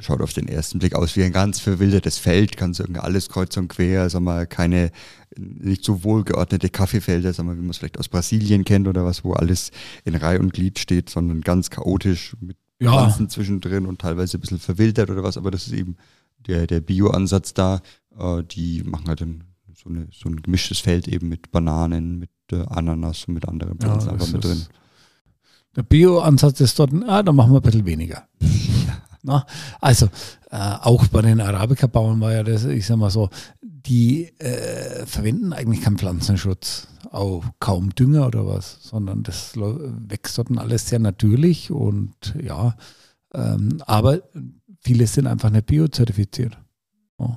schaut 0.00 0.20
auf 0.20 0.32
den 0.32 0.48
ersten 0.48 0.78
Blick 0.78 0.94
aus 0.94 1.16
wie 1.16 1.24
ein 1.24 1.32
ganz 1.32 1.60
verwildertes 1.60 2.18
Feld, 2.18 2.56
ganz 2.56 2.80
irgendwie 2.80 3.00
alles 3.00 3.28
kreuz 3.28 3.56
und 3.56 3.68
quer, 3.68 4.10
sag 4.10 4.22
mal, 4.22 4.46
keine 4.46 4.90
nicht 5.36 5.84
so 5.84 6.04
wohlgeordnete 6.04 6.68
Kaffeefelder, 6.68 7.32
sag 7.32 7.46
mal, 7.46 7.56
wie 7.56 7.62
man 7.62 7.70
es 7.70 7.78
vielleicht 7.78 7.98
aus 7.98 8.08
Brasilien 8.08 8.64
kennt 8.64 8.88
oder 8.88 9.04
was, 9.04 9.24
wo 9.24 9.32
alles 9.32 9.70
in 10.04 10.14
Reihe 10.14 10.38
und 10.38 10.52
Glied 10.52 10.78
steht, 10.78 11.10
sondern 11.10 11.40
ganz 11.40 11.70
chaotisch 11.70 12.36
mit 12.40 12.56
ja. 12.80 12.90
Pflanzen 12.90 13.28
zwischendrin 13.28 13.86
und 13.86 14.00
teilweise 14.00 14.36
ein 14.36 14.40
bisschen 14.40 14.58
verwildert 14.58 15.10
oder 15.10 15.22
was, 15.22 15.36
aber 15.36 15.50
das 15.50 15.66
ist 15.66 15.72
eben 15.72 15.96
der, 16.46 16.66
der 16.66 16.80
Bio-Ansatz 16.80 17.54
da. 17.54 17.80
Äh, 18.18 18.42
die 18.44 18.82
machen 18.84 19.08
halt 19.08 19.22
ein, 19.22 19.44
so, 19.74 19.88
eine, 19.88 20.08
so 20.12 20.28
ein 20.28 20.42
gemischtes 20.42 20.80
Feld 20.80 21.08
eben 21.08 21.28
mit 21.28 21.50
Bananen, 21.50 22.18
mit 22.18 22.30
äh, 22.52 22.64
Ananas 22.66 23.24
und 23.24 23.34
mit 23.34 23.48
anderen 23.48 23.78
Pflanzen 23.78 24.08
ja, 24.08 24.12
einfach 24.12 24.32
mit 24.32 24.44
drin. 24.44 24.66
Der 25.76 25.82
Bio-Ansatz 25.82 26.60
ist 26.60 26.78
dort, 26.78 26.90
ah, 27.06 27.22
da 27.22 27.32
machen 27.32 27.52
wir 27.52 27.58
ein 27.58 27.62
bisschen 27.62 27.86
weniger. 27.86 28.26
Na, 29.22 29.44
also 29.80 30.06
äh, 30.50 30.56
auch 30.82 31.06
bei 31.08 31.20
den 31.20 31.40
Arabica-Bauern 31.40 32.20
war 32.20 32.32
ja 32.32 32.42
das, 32.44 32.64
ich 32.64 32.86
sag 32.86 32.96
mal 32.96 33.10
so, 33.10 33.28
die 33.60 34.26
äh, 34.38 35.04
verwenden 35.04 35.52
eigentlich 35.52 35.82
keinen 35.82 35.98
Pflanzenschutz, 35.98 36.88
auch 37.10 37.44
kaum 37.58 37.94
Dünger 37.94 38.26
oder 38.26 38.46
was, 38.46 38.78
sondern 38.82 39.22
das 39.22 39.54
wächst 39.56 40.38
dort 40.38 40.56
alles 40.56 40.88
sehr 40.88 41.00
natürlich 41.00 41.70
und 41.70 42.34
ja, 42.40 42.76
ähm, 43.34 43.82
aber 43.86 44.22
viele 44.80 45.06
sind 45.06 45.26
einfach 45.26 45.50
nicht 45.50 45.66
biozertifiziert. 45.66 46.58
Oh, 47.18 47.34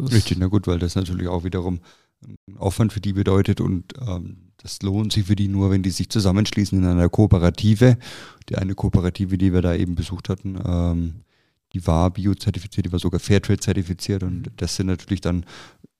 Richtig, 0.00 0.38
na 0.38 0.46
gut, 0.46 0.66
weil 0.66 0.78
das 0.78 0.94
natürlich 0.94 1.28
auch 1.28 1.44
wiederum 1.44 1.80
einen 2.24 2.58
Aufwand 2.58 2.92
für 2.92 3.00
die 3.00 3.12
bedeutet 3.12 3.60
und 3.60 3.92
ähm, 4.06 4.52
das 4.56 4.80
lohnt 4.82 5.12
sich 5.12 5.26
für 5.26 5.36
die 5.36 5.48
nur, 5.48 5.70
wenn 5.70 5.82
die 5.82 5.90
sich 5.90 6.08
zusammenschließen 6.08 6.78
in 6.78 6.84
einer 6.84 7.08
Kooperative. 7.08 7.98
Die 8.48 8.56
eine 8.56 8.74
Kooperative, 8.74 9.36
die 9.36 9.52
wir 9.52 9.62
da 9.62 9.74
eben 9.74 9.94
besucht 9.94 10.28
hatten, 10.28 10.58
ähm, 10.64 11.14
die 11.72 11.86
war 11.86 12.10
biozertifiziert, 12.10 12.86
die 12.86 12.92
war 12.92 12.98
sogar 12.98 13.20
Fairtrade 13.20 13.60
zertifiziert 13.60 14.22
und 14.22 14.50
das 14.56 14.76
sind 14.76 14.86
natürlich 14.86 15.20
dann 15.20 15.44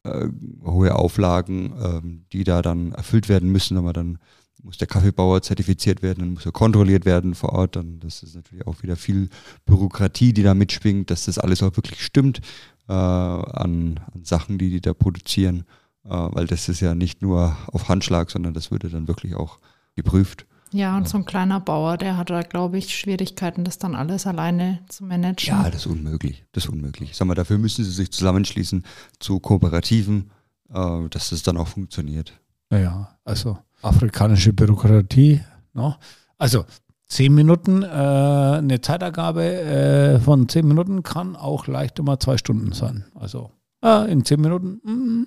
äh, 0.05 0.28
hohe 0.64 0.95
Auflagen, 0.95 1.75
ähm, 1.83 2.25
die 2.33 2.45
da 2.45 2.62
dann 2.62 2.93
erfüllt 2.93 3.28
werden 3.28 3.50
müssen, 3.50 3.76
aber 3.76 3.93
dann 3.93 4.19
muss 4.66 4.78
der 4.78 4.88
Kaffeebauer 4.88 5.42
zertifiziert 5.42 6.02
werden, 6.02 6.20
dann 6.20 6.35
muss 6.35 6.44
er 6.44 6.52
kontrolliert 6.52 7.06
werden 7.06 7.35
vor 7.35 7.52
Ort. 7.52 7.76
Dann 7.76 8.00
das 8.00 8.23
ist 8.23 8.35
natürlich 8.35 8.66
auch 8.66 8.82
wieder 8.82 8.96
viel 8.96 9.30
Bürokratie, 9.64 10.32
die 10.32 10.42
da 10.42 10.54
mitschwingt, 10.54 11.11
dass 11.11 11.25
das 11.25 11.38
alles 11.38 11.62
auch 11.62 11.76
wirklich 11.76 12.04
stimmt 12.04 12.40
äh, 12.88 12.92
an, 12.92 14.00
an, 14.12 14.25
Sachen, 14.25 14.58
die 14.58 14.70
die 14.70 14.80
da 14.80 14.92
produzieren, 14.92 15.64
äh, 16.04 16.11
weil 16.11 16.46
das 16.46 16.68
ist 16.68 16.80
ja 16.80 16.94
nicht 16.94 17.23
nur 17.23 17.56
auf 17.73 17.88
Handschlag, 17.88 18.30
sondern 18.30 18.54
das 18.54 18.70
würde 18.70 18.90
dann 18.90 19.08
wirklich 19.08 19.37
auch 19.37 19.58
geprüft. 19.94 20.46
Ja, 20.73 20.96
und 20.96 21.08
so 21.08 21.16
ein 21.18 21.25
kleiner 21.25 21.61
Bauer, 21.61 21.96
der 21.96 22.16
hat 22.16 22.28
da, 22.28 22.42
glaube 22.42 22.76
ich, 22.76 22.94
Schwierigkeiten, 22.94 23.64
das 23.64 23.78
dann 23.78 23.94
alles 23.94 24.26
alleine 24.26 24.80
zu 24.88 25.04
managen. 25.04 25.54
Ja, 25.54 25.70
das 25.70 25.82
ist 25.82 25.87
unmöglich. 25.87 26.44
Das 26.52 26.64
ist 26.64 26.70
unmöglich. 26.70 27.16
Sag 27.16 27.28
mal, 27.28 27.35
dafür 27.35 27.56
müssen 27.56 27.85
sie 27.85 27.92
sich 27.92 28.11
zusammenschließen 28.11 28.85
zu 29.20 29.38
Kooperativen, 29.38 30.32
äh, 30.70 31.08
dass 31.08 31.30
das 31.30 31.44
dann 31.44 31.56
auch 31.56 31.68
funktioniert. 31.68 32.32
Naja, 32.68 33.16
also 33.25 33.58
afrikanische 33.83 34.52
Bürokratie. 34.52 35.40
No? 35.73 35.88
Ne? 35.88 35.97
Also 36.38 36.64
zehn 37.06 37.35
Minuten, 37.35 37.83
äh, 37.83 37.87
eine 37.87 38.80
Zeitergabe 38.80 39.45
äh, 39.45 40.21
von 40.21 40.49
zehn 40.49 40.66
Minuten 40.66 41.02
kann 41.02 41.37
auch 41.37 41.66
leicht 41.66 41.99
immer 41.99 42.18
zwei 42.21 42.37
Stunden 42.37 42.73
sein. 42.73 43.04
Also 43.14 43.50
äh, 43.83 44.11
in 44.11 44.25
zehn 44.25 44.40
Minuten. 44.40 44.80
Mm. 44.85 45.26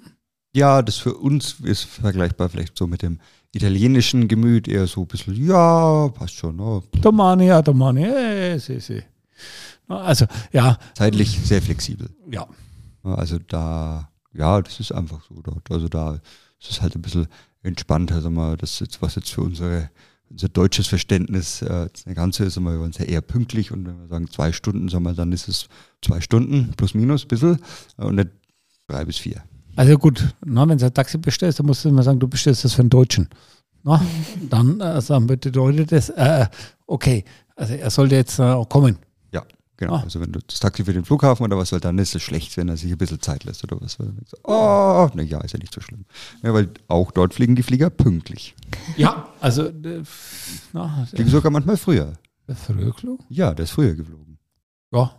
Ja, 0.56 0.82
das 0.82 0.98
für 0.98 1.14
uns 1.14 1.60
ist 1.62 1.84
vergleichbar 1.84 2.50
vielleicht 2.50 2.78
so 2.78 2.88
mit 2.88 3.02
dem 3.04 3.20
italienischen 3.54 4.28
Gemüt, 4.28 4.68
eher 4.68 4.88
so 4.88 5.02
ein 5.02 5.08
bisschen, 5.08 5.36
ja, 5.36 6.10
passt 6.10 6.36
schon. 6.36 6.56
Ne? 6.56 6.82
Domani, 7.02 7.48
ja, 7.48 7.62
Domani, 7.62 8.04
eh, 8.04 8.60
sì, 8.60 8.80
sì. 8.80 9.02
Also, 9.88 10.26
ja. 10.52 10.78
Zeitlich 10.94 11.40
sehr 11.44 11.62
flexibel. 11.62 12.10
Ja. 12.30 12.48
Also 13.04 13.40
da, 13.40 14.10
ja, 14.34 14.62
das 14.62 14.80
ist 14.80 14.92
einfach 14.92 15.22
so 15.28 15.42
dort. 15.42 15.72
Also 15.72 15.88
da 15.88 16.20
ist 16.60 16.70
es 16.70 16.82
halt 16.82 16.96
ein 16.96 17.02
bisschen 17.02 17.28
entspannter, 17.64 18.22
sag 18.22 18.32
mal, 18.32 18.58
das 18.58 18.80
jetzt, 18.80 19.02
was 19.02 19.16
jetzt 19.16 19.32
für 19.32 19.42
unsere 19.42 19.90
unser 20.30 20.50
deutsches 20.50 20.88
Verständnis 20.88 21.62
äh, 21.62 21.88
das 21.92 22.16
Ganze 22.16 22.46
ist, 22.46 22.60
wir 22.60 22.80
wollen 22.80 22.92
es 22.92 23.00
ja 23.00 23.06
eher 23.06 23.22
pünktlich 23.22 23.72
und 23.72 23.88
wenn 23.88 24.00
wir 24.00 24.08
sagen 24.08 24.30
zwei 24.30 24.52
Stunden, 24.52 24.88
sagen 24.88 25.04
wir, 25.04 25.14
dann 25.14 25.32
ist 25.32 25.48
es 25.48 25.68
zwei 26.02 26.22
Stunden 26.22 26.72
plus 26.78 26.94
minus 26.94 27.26
ein 27.26 27.28
bisschen 27.28 27.60
und 27.98 28.16
nicht 28.16 28.30
drei 28.88 29.06
bis 29.06 29.18
vier. 29.18 29.44
Also 29.76 29.98
gut, 29.98 30.36
na, 30.46 30.68
wenn 30.68 30.78
du 30.78 30.86
ein 30.86 30.94
Taxi 30.94 31.18
bestellst, 31.18 31.60
dann 31.60 31.66
musst 31.66 31.86
du 31.86 31.90
immer 31.90 32.04
sagen, 32.04 32.20
du 32.20 32.28
bestellst 32.28 32.64
das 32.64 32.74
für 32.74 32.82
einen 32.82 32.90
Deutschen. 32.90 33.30
Na, 33.84 34.02
dann 34.50 34.80
äh, 34.82 35.02
sagen 35.02 35.28
bedeutet 35.28 35.92
das, 35.92 36.10
äh, 36.10 36.48
okay, 36.86 37.24
also 37.56 37.74
er 37.74 37.90
sollte 37.90 38.16
jetzt 38.16 38.40
äh, 38.40 38.44
auch 38.44 38.70
kommen. 38.70 38.98
Genau, 39.80 39.94
ah. 39.94 40.02
also 40.04 40.20
wenn 40.20 40.34
du 40.34 40.42
das 40.46 40.60
Taxi 40.60 40.84
für 40.84 40.92
den 40.92 41.06
Flughafen 41.06 41.46
oder 41.46 41.58
was, 41.58 41.72
weil 41.72 41.80
dann 41.80 41.98
ist 42.00 42.14
es 42.14 42.22
schlecht, 42.22 42.58
wenn 42.58 42.68
er 42.68 42.76
sich 42.76 42.92
ein 42.92 42.98
bisschen 42.98 43.22
Zeit 43.22 43.46
lässt 43.46 43.64
oder 43.64 43.80
was. 43.80 43.98
Oh, 44.44 45.10
na 45.14 45.24
ja, 45.24 45.40
ist 45.40 45.54
ja 45.54 45.60
nicht 45.60 45.74
so 45.74 45.80
schlimm. 45.80 46.04
Ja, 46.44 46.54
weil 46.54 46.70
auch 46.90 47.12
dort 47.12 47.34
fliegen 47.34 47.56
die 47.56 47.64
Flieger 47.64 47.90
pünktlich. 47.90 48.56
Ja, 48.98 49.30
also 49.40 49.68
äh, 49.68 50.04
na, 50.74 51.08
fliegen 51.10 51.30
sogar 51.30 51.50
manchmal 51.50 51.78
früher. 51.78 52.12
Der 52.46 52.58
früher 52.58 52.88
geflogen? 52.88 53.26
Ja, 53.30 53.54
der 53.54 53.64
ist 53.64 53.72
früher 53.72 53.96
geflogen. 53.96 54.38
Ja. 54.92 55.14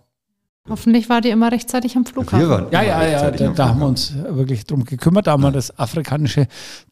Hoffentlich 0.68 1.08
war 1.08 1.22
die 1.22 1.30
immer 1.30 1.50
rechtzeitig 1.50 1.96
am 1.96 2.04
Flughafen. 2.04 2.40
Wir 2.40 2.50
waren 2.50 2.70
ja, 2.70 2.82
ja, 2.82 3.06
ja, 3.06 3.30
da, 3.30 3.48
da 3.48 3.68
haben 3.70 3.80
wir 3.80 3.86
uns 3.86 4.14
wirklich 4.14 4.66
drum 4.66 4.84
gekümmert. 4.84 5.26
Da 5.26 5.32
haben 5.32 5.42
wir 5.42 5.52
das 5.52 5.78
afrikanische 5.78 6.48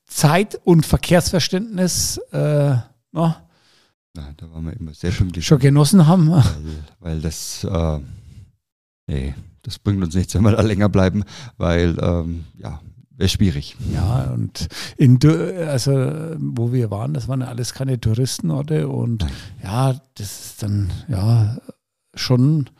Zeit- 0.07 0.59
und 0.65 0.87
Verkehrsverständnis 0.87 2.17
äh, 2.33 2.77
na, 3.13 3.48
Nein, 4.15 4.35
da 4.37 4.51
waren 4.51 4.67
wir 4.67 4.73
immer 4.73 4.95
sehr 4.95 5.11
pünktlich. 5.11 5.47
Schon 5.47 5.59
genossen 5.59 6.07
haben. 6.07 6.31
Weil, 6.31 6.45
weil 7.01 7.21
das, 7.21 7.65
äh, 7.65 8.01
nee, 9.07 9.35
das 9.63 9.79
bringt 9.79 10.03
uns 10.03 10.15
nichts, 10.15 10.35
wenn 10.35 10.43
wir 10.43 10.53
da 10.53 10.63
länger 10.63 10.89
bleiben, 10.89 11.25
weil, 11.57 11.97
ähm, 12.01 12.45
ja, 12.57 12.81
wäre 13.17 13.29
schwierig. 13.29 13.77
Ja, 13.93 14.31
und 14.33 14.69
in, 14.97 15.19
also, 15.69 15.91
wo 16.39 16.73
wir 16.73 16.91
waren, 16.91 17.15
das 17.15 17.29
waren 17.29 17.43
alles 17.43 17.75
keine 17.75 18.01
Touristenorte 18.01 18.89
und 18.89 19.27
ja, 19.63 20.01
das 20.15 20.47
ist 20.47 20.63
dann, 20.63 20.91
ja, 21.09 21.59
schon, 22.15 22.71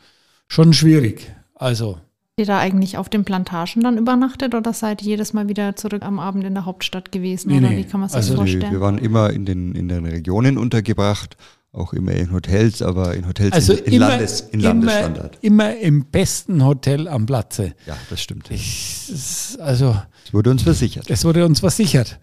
schon 0.47 0.73
schwierig. 0.73 1.33
Also, 1.55 1.99
ihr 2.39 2.45
da 2.45 2.57
eigentlich 2.57 2.97
auf 2.97 3.09
den 3.09 3.25
Plantagen 3.25 3.83
dann 3.83 3.97
übernachtet 3.97 4.55
oder 4.55 4.73
seid 4.73 5.01
ihr 5.03 5.09
jedes 5.09 5.33
Mal 5.33 5.47
wieder 5.47 5.75
zurück 5.75 6.03
am 6.03 6.19
Abend 6.19 6.43
in 6.45 6.53
der 6.55 6.65
Hauptstadt 6.65 7.11
gewesen? 7.11 7.49
Nee, 7.49 7.59
oder 7.59 7.69
nee. 7.69 7.77
wie 7.77 7.83
kann 7.83 7.99
man 7.99 8.09
sich 8.09 8.15
also 8.15 8.31
das 8.31 8.37
vorstellen? 8.39 8.71
Wir 8.71 8.81
waren 8.81 8.97
immer 8.97 9.29
in 9.29 9.45
den, 9.45 9.75
in 9.75 9.87
den 9.87 10.05
Regionen 10.05 10.57
untergebracht, 10.57 11.37
auch 11.71 11.93
immer 11.93 12.13
in 12.13 12.31
Hotels, 12.31 12.81
aber 12.81 13.13
in 13.13 13.27
Hotels 13.27 13.51
also 13.51 13.73
in, 13.73 13.85
in, 13.85 13.93
immer, 13.93 14.07
Landes, 14.09 14.41
in 14.41 14.59
immer, 14.59 14.69
Landesstandard. 14.69 15.37
Immer 15.41 15.77
im 15.77 16.05
besten 16.05 16.65
Hotel 16.65 17.07
am 17.07 17.25
Platze. 17.25 17.73
Ja, 17.85 17.95
das 18.09 18.21
stimmt. 18.21 18.49
Ich, 18.49 19.57
also, 19.59 19.95
es 20.25 20.33
wurde 20.33 20.49
uns 20.49 20.63
versichert. 20.63 21.09
Es 21.09 21.25
wurde 21.25 21.45
uns 21.45 21.59
versichert. 21.59 22.19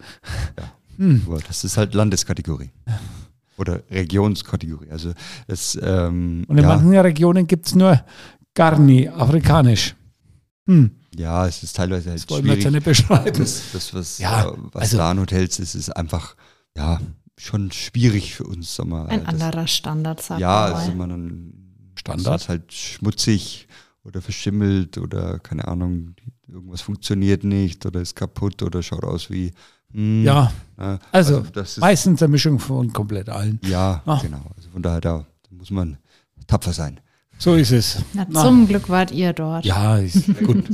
Ja. 0.57 0.63
Hm. 0.97 1.21
Das 1.47 1.63
ist 1.63 1.77
halt 1.77 1.93
Landeskategorie. 1.93 2.71
Oder 3.57 3.81
Regionskategorie. 3.91 4.89
Also 4.89 5.11
das, 5.47 5.77
ähm, 5.79 6.43
Und 6.47 6.57
in 6.57 6.63
ja. 6.63 6.69
manchen 6.69 6.97
Regionen 6.97 7.45
gibt 7.45 7.67
es 7.67 7.75
nur 7.75 8.01
Garni, 8.55 9.07
afrikanisch. 9.07 9.95
Hm. 10.67 10.91
Ja, 11.15 11.47
es 11.47 11.63
ist 11.63 11.75
teilweise 11.75 12.11
halt 12.11 12.21
das 12.21 12.29
wollen 12.29 12.43
schwierig. 12.43 12.63
Wir 12.63 12.71
nicht 12.71 12.83
beschreiben. 12.83 13.39
Das, 13.39 13.63
das 13.73 13.93
was, 13.93 14.17
ja, 14.19 14.49
äh, 14.49 14.53
was 14.71 14.83
also, 14.83 14.97
da 14.97 15.11
an 15.11 15.19
Hotels 15.19 15.59
ist, 15.59 15.73
ist 15.73 15.89
einfach, 15.89 16.35
ja, 16.75 17.01
schon 17.37 17.71
schwierig 17.71 18.35
für 18.35 18.43
uns. 18.43 18.75
Sag 18.75 18.87
mal, 18.87 19.07
Ein 19.07 19.23
das, 19.23 19.33
anderer 19.33 19.67
Standard, 19.67 20.21
sag 20.21 20.39
Ja, 20.39 20.65
also 20.65 20.91
man 20.93 21.09
dann 21.09 21.53
Standard 21.95 22.41
ist 22.41 22.49
halt 22.49 22.73
schmutzig 22.73 23.67
oder 24.03 24.21
verschimmelt 24.21 24.97
oder 24.97 25.39
keine 25.39 25.67
Ahnung, 25.67 26.15
irgendwas 26.47 26.81
funktioniert 26.81 27.43
nicht 27.43 27.85
oder 27.85 28.01
ist 28.01 28.15
kaputt 28.15 28.61
oder 28.63 28.83
schaut 28.83 29.03
aus 29.03 29.29
wie. 29.29 29.51
Mh, 29.91 29.93
hm, 29.93 30.23
ja, 30.23 30.51
äh, 30.77 30.97
also, 31.11 31.37
also 31.37 31.59
ist, 31.61 31.79
meistens 31.79 32.21
eine 32.21 32.31
Mischung 32.31 32.59
von 32.59 32.91
komplett 32.93 33.29
allen. 33.29 33.59
Ja, 33.63 34.01
ah. 34.05 34.19
genau. 34.21 34.41
Also 34.55 34.69
von 34.69 34.81
daher, 34.81 35.01
da, 35.01 35.25
da 35.43 35.55
muss 35.55 35.71
man 35.71 35.97
tapfer 36.45 36.73
sein. 36.73 36.99
So 37.37 37.55
ist 37.55 37.71
es. 37.71 38.03
Na, 38.13 38.27
zum 38.29 38.61
Na. 38.61 38.67
Glück 38.67 38.89
wart 38.89 39.11
ihr 39.11 39.33
dort. 39.33 39.65
Ja, 39.65 39.97
ist 39.97 40.25
gut. 40.45 40.65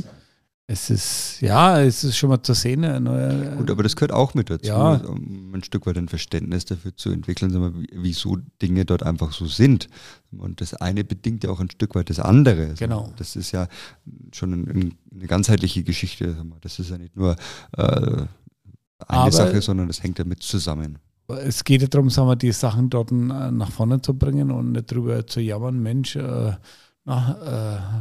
es 0.66 0.88
ist, 0.88 1.40
ja, 1.40 1.80
es 1.80 2.04
ist 2.04 2.16
schon 2.16 2.30
mal 2.30 2.42
zu 2.42 2.54
sehen. 2.54 2.80
Neue, 2.80 3.56
gut, 3.56 3.70
aber 3.70 3.82
das 3.82 3.96
gehört 3.96 4.12
auch 4.12 4.34
mit 4.34 4.48
dazu, 4.48 4.68
ja. 4.68 4.94
um 4.94 5.52
ein 5.54 5.62
Stück 5.62 5.86
weit 5.86 5.98
ein 5.98 6.08
Verständnis 6.08 6.64
dafür 6.64 6.96
zu 6.96 7.10
entwickeln, 7.10 7.86
wieso 7.92 8.38
Dinge 8.62 8.84
dort 8.84 9.02
einfach 9.02 9.32
so 9.32 9.46
sind. 9.46 9.88
Und 10.36 10.60
das 10.60 10.74
eine 10.74 11.04
bedingt 11.04 11.44
ja 11.44 11.50
auch 11.50 11.60
ein 11.60 11.70
Stück 11.70 11.94
weit 11.94 12.08
das 12.08 12.18
andere. 12.18 12.74
Genau. 12.78 13.12
Das 13.16 13.36
ist 13.36 13.52
ja 13.52 13.68
schon 14.32 14.52
ein, 14.52 14.94
eine 15.14 15.26
ganzheitliche 15.26 15.82
Geschichte. 15.82 16.34
Das 16.62 16.78
ist 16.78 16.90
ja 16.90 16.96
nicht 16.98 17.16
nur 17.16 17.36
äh, 17.76 17.76
eine 17.76 18.28
aber 18.98 19.32
Sache, 19.32 19.60
sondern 19.60 19.88
das 19.88 20.02
hängt 20.02 20.18
damit 20.18 20.42
zusammen 20.42 20.98
es 21.28 21.64
geht 21.64 21.82
ja 21.82 21.88
darum, 21.88 22.10
sagen 22.10 22.28
wir, 22.28 22.36
die 22.36 22.52
Sachen 22.52 22.90
dort 22.90 23.10
äh, 23.10 23.14
nach 23.14 23.70
vorne 23.70 24.00
zu 24.00 24.14
bringen 24.14 24.50
und 24.50 24.72
nicht 24.72 24.90
drüber 24.90 25.26
zu 25.26 25.40
jammern, 25.40 25.80
Mensch, 25.80 26.16
äh, 26.16 26.52
na, 27.04 27.96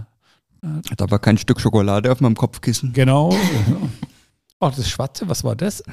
äh, 0.61 0.95
da 0.95 1.11
war 1.11 1.19
kein 1.19 1.37
Stück 1.37 1.59
Schokolade 1.59 2.11
auf 2.11 2.21
meinem 2.21 2.35
Kopfkissen. 2.35 2.93
Genau. 2.93 3.35
Ach, 4.59 4.73
das 4.73 4.89
Schwarze, 4.89 5.27
was 5.27 5.43
war 5.43 5.57
das? 5.57 5.83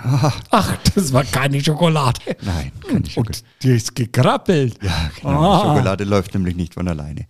Ach, 0.50 0.76
das 0.94 1.12
war 1.12 1.24
keine 1.24 1.60
Schokolade. 1.60 2.20
Nein, 2.42 2.70
keine 2.86 3.04
Schokolade. 3.04 3.38
Und 3.38 3.44
die 3.64 3.70
ist 3.70 3.96
gekrabbelt. 3.96 4.78
Ja, 4.80 5.10
genau. 5.20 5.52
Ah. 5.52 5.60
Schokolade 5.60 6.04
läuft 6.04 6.34
nämlich 6.34 6.54
nicht 6.54 6.74
von 6.74 6.86
alleine. 6.86 7.26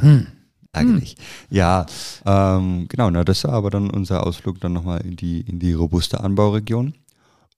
Hm. 0.00 0.26
Eigentlich. 0.72 1.16
Hm. 1.18 1.56
Ja, 1.56 1.86
ähm, 2.24 2.86
genau. 2.88 3.10
Na, 3.10 3.24
das 3.24 3.44
war 3.44 3.52
aber 3.52 3.68
dann 3.68 3.90
unser 3.90 4.26
Ausflug 4.26 4.58
dann 4.60 4.72
nochmal 4.72 5.02
in 5.02 5.16
die, 5.16 5.42
in 5.42 5.58
die 5.58 5.74
robuste 5.74 6.20
Anbauregion. 6.20 6.94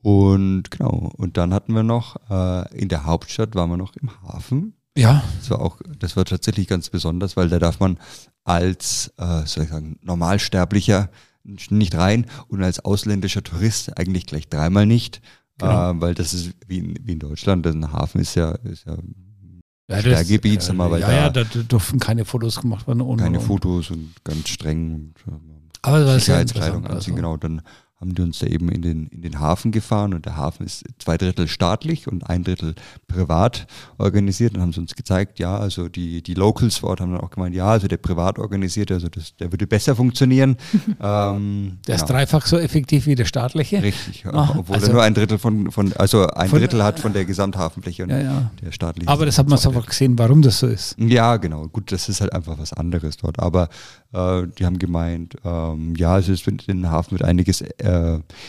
Und 0.03 0.71
genau, 0.71 1.13
und 1.17 1.37
dann 1.37 1.55
hatten 1.55 1.75
wir 1.75 1.85
noch, 1.85 2.17
äh, 2.29 2.77
in 2.77 2.89
der 2.89 3.05
Hauptstadt 3.07 3.55
waren 3.55 3.71
wir 3.71 3.77
noch 3.77 3.95
im 3.97 4.11
Hafen. 4.23 4.75
Ja. 4.97 5.23
Das 5.39 5.51
war 5.51 5.61
auch, 5.61 5.79
das 5.99 6.17
war 6.17 6.25
tatsächlich 6.25 6.67
ganz 6.67 6.91
besonders, 6.91 7.37
weil 7.37 7.49
da 7.49 7.59
darf 7.59 7.81
man 7.81 7.99
als, 8.45 9.13
äh, 9.17 9.47
soll 9.47 9.65
ich 9.65 9.71
sagen, 9.71 9.99
Normalsterblicher 10.03 11.09
nicht 11.45 11.95
rein 11.95 12.27
und 12.49 12.63
als 12.63 12.85
ausländischer 12.85 13.43
Tourist 13.43 13.97
eigentlich 13.97 14.27
gleich 14.27 14.49
dreimal 14.49 14.87
nicht. 14.87 15.23
Genau. 15.59 15.91
Äh, 15.93 16.01
weil 16.01 16.15
das 16.15 16.35
ist 16.35 16.53
wie 16.67 16.79
in, 16.79 16.99
wie 17.03 17.13
in 17.13 17.19
Deutschland, 17.19 17.67
ein 17.67 17.93
Hafen 17.93 18.21
ist 18.21 18.35
ja, 18.35 18.53
ist 18.65 18.87
ja 18.87 18.97
ja, 19.89 20.01
Sperrgebiet, 20.01 20.69
äh, 20.69 20.73
mal, 20.73 20.99
ja, 20.99 21.13
ja, 21.13 21.31
da 21.31 21.45
dürfen 21.45 21.99
keine 21.99 22.25
Fotos 22.25 22.61
gemacht 22.61 22.87
werden. 22.87 23.01
Und, 23.01 23.19
keine 23.19 23.39
und, 23.39 23.45
Fotos 23.45 23.91
und 23.91 24.13
ganz 24.25 24.49
streng. 24.49 24.93
Und, 24.93 25.15
äh, 25.27 25.39
aber 25.83 26.01
das 26.01 26.17
ist 26.17 26.25
Sicherheitskleidung 26.27 26.87
anziehen, 26.87 26.95
also. 26.95 27.15
genau. 27.15 27.37
Dann 27.37 27.63
haben 28.03 28.17
die 28.17 28.23
uns 28.23 28.41
da 28.41 28.49
eben 28.49 28.69
in 28.69 28.83
den, 28.83 29.07
in 29.07 29.23
den 29.23 29.39
Hafen 29.39 29.71
gefahren 29.71 30.13
und 30.13 30.27
der 30.27 30.37
Hafen 30.37 30.67
ist 30.67 30.85
zwei 30.99 31.17
Drittel 31.17 31.47
staatlich 31.47 32.09
und 32.09 32.29
ein 32.29 32.43
Drittel 32.43 32.75
privat 33.07 33.69
organisiert 33.97 34.57
und 34.57 34.61
haben 34.61 34.73
sie 34.73 34.81
uns 34.81 34.97
gezeigt, 34.97 35.39
ja, 35.39 35.57
also 35.57 35.89
die, 35.89 36.21
die 36.21 36.35
Locals 36.35 36.79
vor 36.79 36.91
Ort 36.91 37.01
haben 37.01 37.13
dann 37.13 37.21
auch 37.21 37.31
gemeint, 37.31 37.55
ja, 37.55 37.67
also 37.67 37.87
der 37.87 37.99
privat 37.99 38.41
organisierte, 38.41 38.95
also 38.95 39.09
das, 39.09 39.37
der 39.37 39.53
würde 39.53 39.69
besser 39.69 39.95
funktionieren. 39.95 40.57
ähm, 41.01 41.79
der 41.87 41.95
ist 41.95 42.07
dreifach 42.07 42.45
so 42.45 42.59
effektiv 42.59 43.07
wie 43.07 43.15
der 43.15 43.25
staatliche. 43.25 43.81
Richtig, 43.81 44.25
Ach, 44.27 44.57
obwohl 44.57 44.75
also 44.75 44.89
er 44.89 44.93
nur 44.95 45.03
ein 45.05 45.15
Drittel 45.15 45.39
von, 45.39 45.71
von 45.71 45.93
also 45.93 46.27
ein 46.27 46.49
von, 46.49 46.59
Drittel 46.59 46.83
hat 46.83 46.99
von 46.99 47.13
der 47.13 47.25
Gesamthafenfläche 47.25 48.03
und 48.03 48.11
ja, 48.11 48.19
ja. 48.19 48.51
der 48.61 48.73
staatliche. 48.73 49.09
Aber 49.09 49.27
das 49.27 49.39
hat 49.39 49.49
man 49.49 49.59
sofort 49.59 49.87
gesehen, 49.87 50.19
warum 50.19 50.43
das 50.43 50.59
so 50.59 50.67
ist. 50.67 50.97
Ja, 50.99 51.37
genau. 51.37 51.69
Gut, 51.69 51.93
das 51.93 52.09
ist 52.09 52.21
halt 52.21 52.33
einfach 52.33 52.59
was 52.59 52.73
anderes 52.73 53.17
dort. 53.19 53.39
Aber 53.39 53.69
äh, 54.13 54.43
die 54.59 54.67
haben 54.67 54.81
gemeint, 54.81 55.37
ähm, 55.45 55.95
ja, 55.97 56.19
es 56.19 56.29
ist 56.29 56.49
in 56.49 56.59
den 56.67 56.91
Hafen 56.91 57.13
wird 57.13 57.23
einiges 57.23 57.61
äh, 57.61 57.92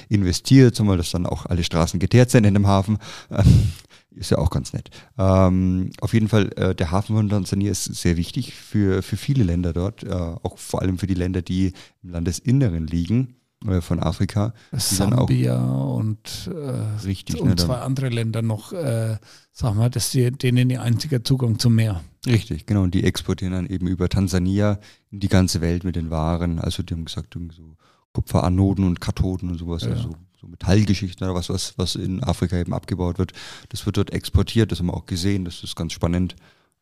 investiert, 0.10 0.76
zumal 0.76 0.98
dass 0.98 1.12
dann 1.12 1.26
auch 1.26 1.46
alle 1.46 1.64
Straßen 1.64 2.00
geteert 2.00 2.30
sind 2.32 2.46
in 2.46 2.54
dem 2.54 2.68
Hafen. 2.68 2.98
Ähm, 3.32 3.72
ist 4.16 4.30
ja 4.30 4.38
auch 4.38 4.52
ganz 4.52 4.74
nett. 4.74 4.92
Ähm, 5.18 5.90
auf 6.00 6.14
jeden 6.14 6.28
Fall, 6.28 6.52
äh, 6.56 6.76
der 6.76 6.92
Hafen 6.92 7.16
von 7.16 7.30
Tansania 7.30 7.72
ist 7.72 7.86
sehr 7.86 8.16
wichtig 8.16 8.54
für, 8.54 9.02
für 9.02 9.18
viele 9.18 9.44
Länder 9.44 9.74
dort, 9.74 10.04
äh, 10.04 10.12
auch 10.12 10.60
vor 10.60 10.84
allem 10.84 11.00
für 11.00 11.08
die 11.08 11.16
Länder, 11.16 11.42
die 11.42 11.74
im 12.04 12.10
Landesinneren 12.12 12.86
liegen. 12.86 13.36
äh, 13.68 13.82
von 13.82 14.00
Afrika. 14.00 14.54
Sambia 14.72 15.64
und, 15.64 16.50
äh, 16.54 17.06
richtig, 17.06 17.40
und 17.42 17.50
ne, 17.50 17.56
zwei 17.56 17.78
andere 17.78 18.10
Länder 18.10 18.42
noch, 18.42 18.74
äh, 18.74 19.18
sagen 19.52 19.78
wir, 19.78 19.90
dass 19.90 20.12
die, 20.12 20.32
denen 20.32 20.70
ihr 20.70 20.82
einziger 20.82 21.24
Zugang 21.24 21.60
zum 21.60 21.76
Meer. 21.76 22.04
Richtig, 22.26 22.66
genau. 22.66 22.84
Und 22.84 22.94
die 22.94 23.04
exportieren 23.04 23.54
dann 23.54 23.68
eben 23.68 23.88
über 23.88 24.08
Tansania 24.10 24.80
in 25.12 25.20
die 25.20 25.28
ganze 25.28 25.62
Welt 25.62 25.84
mit 25.84 25.96
den 25.96 26.10
Waren. 26.10 26.60
Also 26.60 26.84
die 26.84 26.94
haben 26.94 27.06
gesagt, 27.06 27.34
so 27.34 27.76
Kupferanoden 28.14 28.86
und 28.86 29.02
Kathoden 29.02 29.50
und 29.50 29.58
sowas, 29.58 29.84
ja. 29.84 29.90
also 29.90 30.16
so 30.40 30.48
Metallgeschichten 30.48 31.26
oder 31.26 31.36
was, 31.36 31.50
was, 31.50 31.78
was 31.78 31.96
in 31.96 32.24
Afrika 32.24 32.58
eben 32.58 32.74
abgebaut 32.74 33.18
wird. 33.18 33.34
Das 33.70 33.86
wird 33.86 33.98
dort 33.98 34.12
exportiert, 34.12 34.72
das 34.72 34.80
haben 34.80 34.88
wir 34.88 34.94
auch 34.94 35.06
gesehen, 35.06 35.46
das 35.46 35.64
ist 35.64 35.76
ganz 35.76 35.94
spannend. 35.94 36.36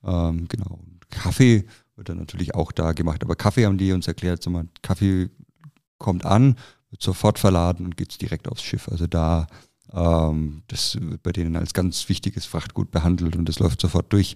Ähm, 0.03 0.47
genau. 0.47 0.79
Und 0.81 1.09
Kaffee 1.09 1.65
wird 1.95 2.09
dann 2.09 2.17
natürlich 2.17 2.55
auch 2.55 2.71
da 2.71 2.93
gemacht. 2.93 3.23
Aber 3.23 3.35
Kaffee 3.35 3.65
haben 3.65 3.77
die 3.77 3.91
uns 3.91 4.07
erklärt, 4.07 4.41
so 4.41 4.49
mal, 4.49 4.67
Kaffee 4.81 5.29
kommt 5.99 6.25
an, 6.25 6.55
wird 6.89 7.01
sofort 7.01 7.39
verladen 7.39 7.85
und 7.85 7.97
geht 7.97 8.19
direkt 8.21 8.47
aufs 8.47 8.63
Schiff. 8.63 8.89
Also 8.89 9.07
da, 9.07 9.47
ähm, 9.93 10.63
das 10.67 10.97
wird 10.99 11.21
bei 11.23 11.31
denen 11.31 11.55
als 11.55 11.73
ganz 11.73 12.09
wichtiges 12.09 12.45
Frachtgut 12.45 12.91
behandelt 12.91 13.35
und 13.35 13.47
das 13.47 13.59
läuft 13.59 13.79
sofort 13.79 14.11
durch, 14.11 14.35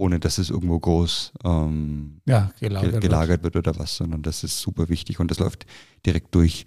ohne 0.00 0.18
dass 0.18 0.38
es 0.38 0.50
irgendwo 0.50 0.78
groß 0.78 1.32
ähm, 1.44 2.20
ja, 2.24 2.50
gelagert, 2.58 3.00
gelagert 3.00 3.42
wird. 3.42 3.54
wird. 3.54 3.68
oder 3.68 3.78
was, 3.78 3.96
sondern 3.96 4.22
das 4.22 4.42
ist 4.42 4.60
super 4.60 4.88
wichtig 4.88 5.20
und 5.20 5.30
das 5.30 5.38
läuft 5.38 5.66
direkt 6.04 6.34
durch. 6.34 6.64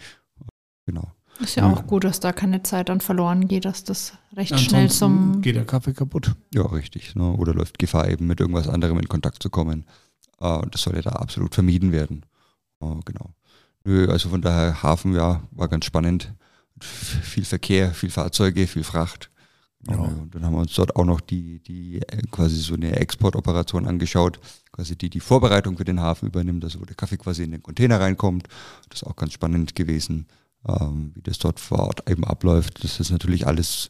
Genau. 0.86 1.12
Ist 1.40 1.56
ja, 1.56 1.68
ja, 1.68 1.74
auch 1.74 1.88
gut, 1.88 2.04
dass 2.04 2.20
da 2.20 2.32
keine 2.32 2.62
Zeit 2.62 2.90
dann 2.90 3.02
verloren 3.02 3.48
geht, 3.48 3.66
dass 3.66 3.84
das 3.84 4.14
recht 4.36 4.52
Ansonsten 4.52 4.70
schnell 4.70 4.90
zum. 4.90 5.42
Geht 5.42 5.56
der 5.56 5.66
Kaffee 5.66 5.94
kaputt. 5.94 6.36
Ja, 6.54 6.62
richtig. 6.68 7.16
Ne? 7.16 7.34
Oder 7.34 7.54
läuft 7.56 7.80
Gefahr, 7.80 8.08
eben 8.08 8.28
mit 8.28 8.40
irgendwas 8.40 8.68
anderem 8.68 9.00
in 9.00 9.10
Kontakt 9.10 9.42
zu 9.42 9.50
kommen. 9.50 9.86
Äh, 10.40 10.62
das 10.70 10.84
soll 10.84 10.96
ja 10.96 11.02
da 11.02 11.12
absolut 11.12 11.56
vermieden 11.56 11.92
werden. 11.92 12.26
Äh, 12.82 13.00
genau. 13.06 13.34
Nö, 13.84 14.08
also 14.10 14.30
von 14.30 14.42
daher 14.42 14.84
Hafen, 14.84 15.16
ja, 15.16 15.42
war 15.52 15.68
ganz 15.68 15.86
spannend. 15.86 16.34
Viel 16.80 17.46
Verkehr, 17.46 17.94
viel 17.94 18.12
Fahrzeuge, 18.12 18.68
viel 18.68 18.84
Fracht. 18.84 19.32
Ja. 19.90 19.98
Und 19.98 20.34
dann 20.34 20.46
haben 20.46 20.54
wir 20.54 20.62
uns 20.62 20.74
dort 20.74 20.96
auch 20.96 21.06
noch 21.06 21.20
die, 21.20 21.60
die 21.60 22.02
äh, 22.02 22.22
quasi 22.32 22.56
so 22.58 22.74
eine 22.74 22.96
Exportoperation 22.96 23.86
angeschaut, 23.86 24.40
quasi 24.72 24.96
die 24.96 25.10
die 25.10 25.20
Vorbereitung 25.20 25.78
für 25.78 25.84
den 25.84 26.00
Hafen 26.00 26.28
übernimmt, 26.28 26.64
also 26.64 26.80
wo 26.80 26.86
der 26.86 26.96
Kaffee 26.96 27.18
quasi 27.18 27.44
in 27.44 27.52
den 27.52 27.64
Container 27.64 28.00
reinkommt. 28.00 28.48
Das 28.90 29.02
ist 29.02 29.08
auch 29.08 29.16
ganz 29.16 29.34
spannend 29.34 29.76
gewesen, 29.76 30.28
ähm, 30.68 31.12
wie 31.16 31.22
das 31.22 31.38
dort 31.38 31.60
vor 31.60 31.80
Ort 31.80 32.10
eben 32.10 32.24
abläuft. 32.24 32.84
Das 32.84 33.00
ist 33.00 33.12
natürlich 33.12 33.46
alles 33.46 33.90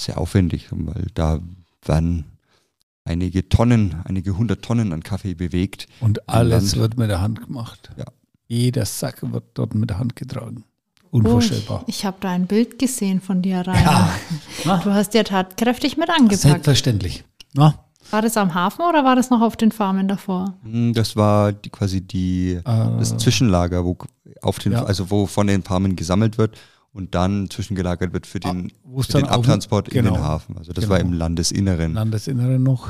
sehr 0.00 0.18
aufwendig, 0.18 0.68
weil 0.70 1.06
da 1.14 1.40
werden 1.84 2.24
einige 3.04 3.48
Tonnen, 3.48 3.96
einige 4.04 4.36
hundert 4.36 4.64
Tonnen 4.64 4.92
an 4.92 5.02
Kaffee 5.02 5.34
bewegt. 5.34 5.88
Und 6.00 6.28
alles 6.28 6.76
wird 6.76 6.96
mit 6.96 7.10
der 7.10 7.20
Hand 7.20 7.44
gemacht. 7.44 7.90
Ja. 7.96 8.04
Jeder 8.46 8.86
Sack 8.86 9.30
wird 9.32 9.44
dort 9.54 9.74
mit 9.74 9.90
der 9.90 9.98
Hand 9.98 10.14
getragen. 10.14 10.64
Unvorstellbar. 11.10 11.80
Oh, 11.80 11.84
ich, 11.86 11.98
ich 11.98 12.04
habe 12.04 12.18
da 12.20 12.30
ein 12.30 12.46
Bild 12.46 12.78
gesehen 12.78 13.20
von 13.20 13.42
dir, 13.42 13.66
Rainer. 13.66 14.10
Ja. 14.64 14.76
Du 14.84 14.92
hast 14.92 15.14
ja 15.14 15.22
tatkräftig 15.22 15.96
mit 15.96 16.10
angepackt. 16.10 16.40
Selbstverständlich. 16.40 17.24
Na? 17.54 17.74
War 18.10 18.22
das 18.22 18.36
am 18.36 18.54
Hafen 18.54 18.82
oder 18.82 19.04
war 19.04 19.16
das 19.16 19.30
noch 19.30 19.42
auf 19.42 19.56
den 19.56 19.70
Farmen 19.70 20.08
davor? 20.08 20.54
Hm, 20.62 20.94
das 20.94 21.14
war 21.16 21.52
die, 21.52 21.68
quasi 21.68 22.00
die, 22.00 22.52
äh, 22.52 22.62
das 22.64 23.16
Zwischenlager, 23.18 23.84
wo 23.84 23.98
auf 24.40 24.58
den, 24.58 24.72
ja. 24.72 24.84
also 24.84 25.10
wo 25.10 25.26
von 25.26 25.46
den 25.46 25.62
Farmen 25.62 25.94
gesammelt 25.94 26.38
wird 26.38 26.56
und 26.92 27.14
dann 27.14 27.50
zwischengelagert 27.50 28.12
wird 28.12 28.26
für 28.26 28.40
den, 28.40 28.72
ah, 28.84 29.02
für 29.02 29.18
den 29.18 29.28
Abtransport 29.28 29.90
genau. 29.90 29.98
in 29.98 30.04
den 30.06 30.14
genau. 30.14 30.26
Hafen. 30.26 30.56
Also 30.56 30.72
das 30.72 30.84
genau. 30.84 30.94
war 30.94 31.00
im 31.00 31.12
Landesinneren. 31.12 31.94
Landesinneren 31.94 32.62
noch. 32.62 32.88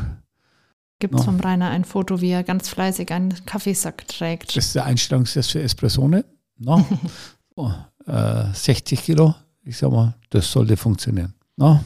Gibt 1.01 1.15
es 1.15 1.25
vom 1.25 1.39
Rainer 1.39 1.71
ein 1.71 1.85
Foto, 1.85 2.21
wie 2.21 2.31
er 2.31 2.43
ganz 2.43 2.69
fleißig 2.69 3.13
einen 3.13 3.33
Kaffeesack 3.47 4.09
trägt. 4.09 4.57
Das 4.57 4.67
ist 4.67 4.75
der 4.75 4.85
Einstellungstest 4.85 5.53
für 5.53 5.63
Espressone. 5.63 6.25
No? 6.59 6.85
oh, 7.57 7.71
äh, 8.09 8.53
60 8.53 9.03
Kilo. 9.03 9.35
Ich 9.63 9.79
sag 9.79 9.93
mal, 9.93 10.15
das 10.31 10.51
sollte 10.51 10.77
funktionieren. 10.77 11.35
No? 11.57 11.81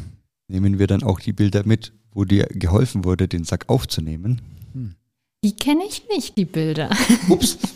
Nehmen 0.49 0.79
wir 0.79 0.87
dann 0.87 1.03
auch 1.03 1.21
die 1.21 1.33
Bilder 1.33 1.63
mit, 1.65 1.93
wo 2.13 2.25
dir 2.25 2.47
geholfen 2.47 3.05
wurde, 3.05 3.29
den 3.29 3.45
Sack 3.45 3.69
aufzunehmen? 3.69 4.41
Hm. 4.73 4.95
Die 5.45 5.57
kenne 5.57 5.83
ich 5.89 6.07
nicht, 6.09 6.37
die 6.37 6.45
Bilder. 6.45 6.91
Ups. 7.29 7.59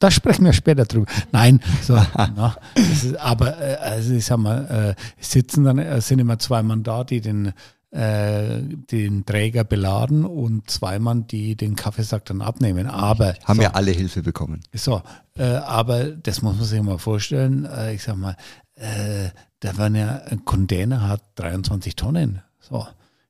Da 0.00 0.10
sprechen 0.10 0.44
wir 0.44 0.52
später 0.52 0.84
drüber. 0.84 1.06
Nein, 1.32 1.60
so, 1.80 1.94
na, 2.14 2.56
ist, 2.74 3.16
aber 3.16 3.58
äh, 3.58 3.76
also 3.76 4.12
ich 4.12 4.26
sag 4.26 4.36
mal, 4.36 4.94
äh, 4.98 5.02
sitzen 5.18 5.64
dann 5.64 5.78
äh, 5.78 5.98
sind 6.02 6.18
immer 6.18 6.38
zwei 6.38 6.62
Mann 6.62 6.82
da, 6.82 7.04
die 7.04 7.22
den 7.22 7.54
äh, 7.94 8.60
den 8.60 9.24
Träger 9.24 9.62
beladen 9.62 10.24
und 10.24 10.68
zwei 10.68 10.98
Mann, 10.98 11.28
die 11.28 11.54
den 11.54 11.76
Kaffeesack 11.76 12.24
dann 12.24 12.42
abnehmen. 12.42 12.88
Aber 12.88 13.34
haben 13.44 13.56
so, 13.56 13.62
ja 13.62 13.70
alle 13.74 13.92
Hilfe 13.92 14.22
bekommen. 14.22 14.62
So, 14.72 15.00
äh, 15.36 15.44
aber 15.44 16.06
das 16.06 16.42
muss 16.42 16.56
man 16.56 16.64
sich 16.64 16.82
mal 16.82 16.98
vorstellen. 16.98 17.66
Äh, 17.66 17.94
ich 17.94 18.02
sag 18.02 18.16
mal, 18.16 18.36
äh, 18.74 19.28
da 19.60 19.78
waren 19.78 19.94
ja 19.94 20.22
ein 20.24 20.44
Container 20.44 21.06
hat 21.06 21.22
23 21.36 21.94
Tonnen. 21.94 22.42
So, 22.58 22.84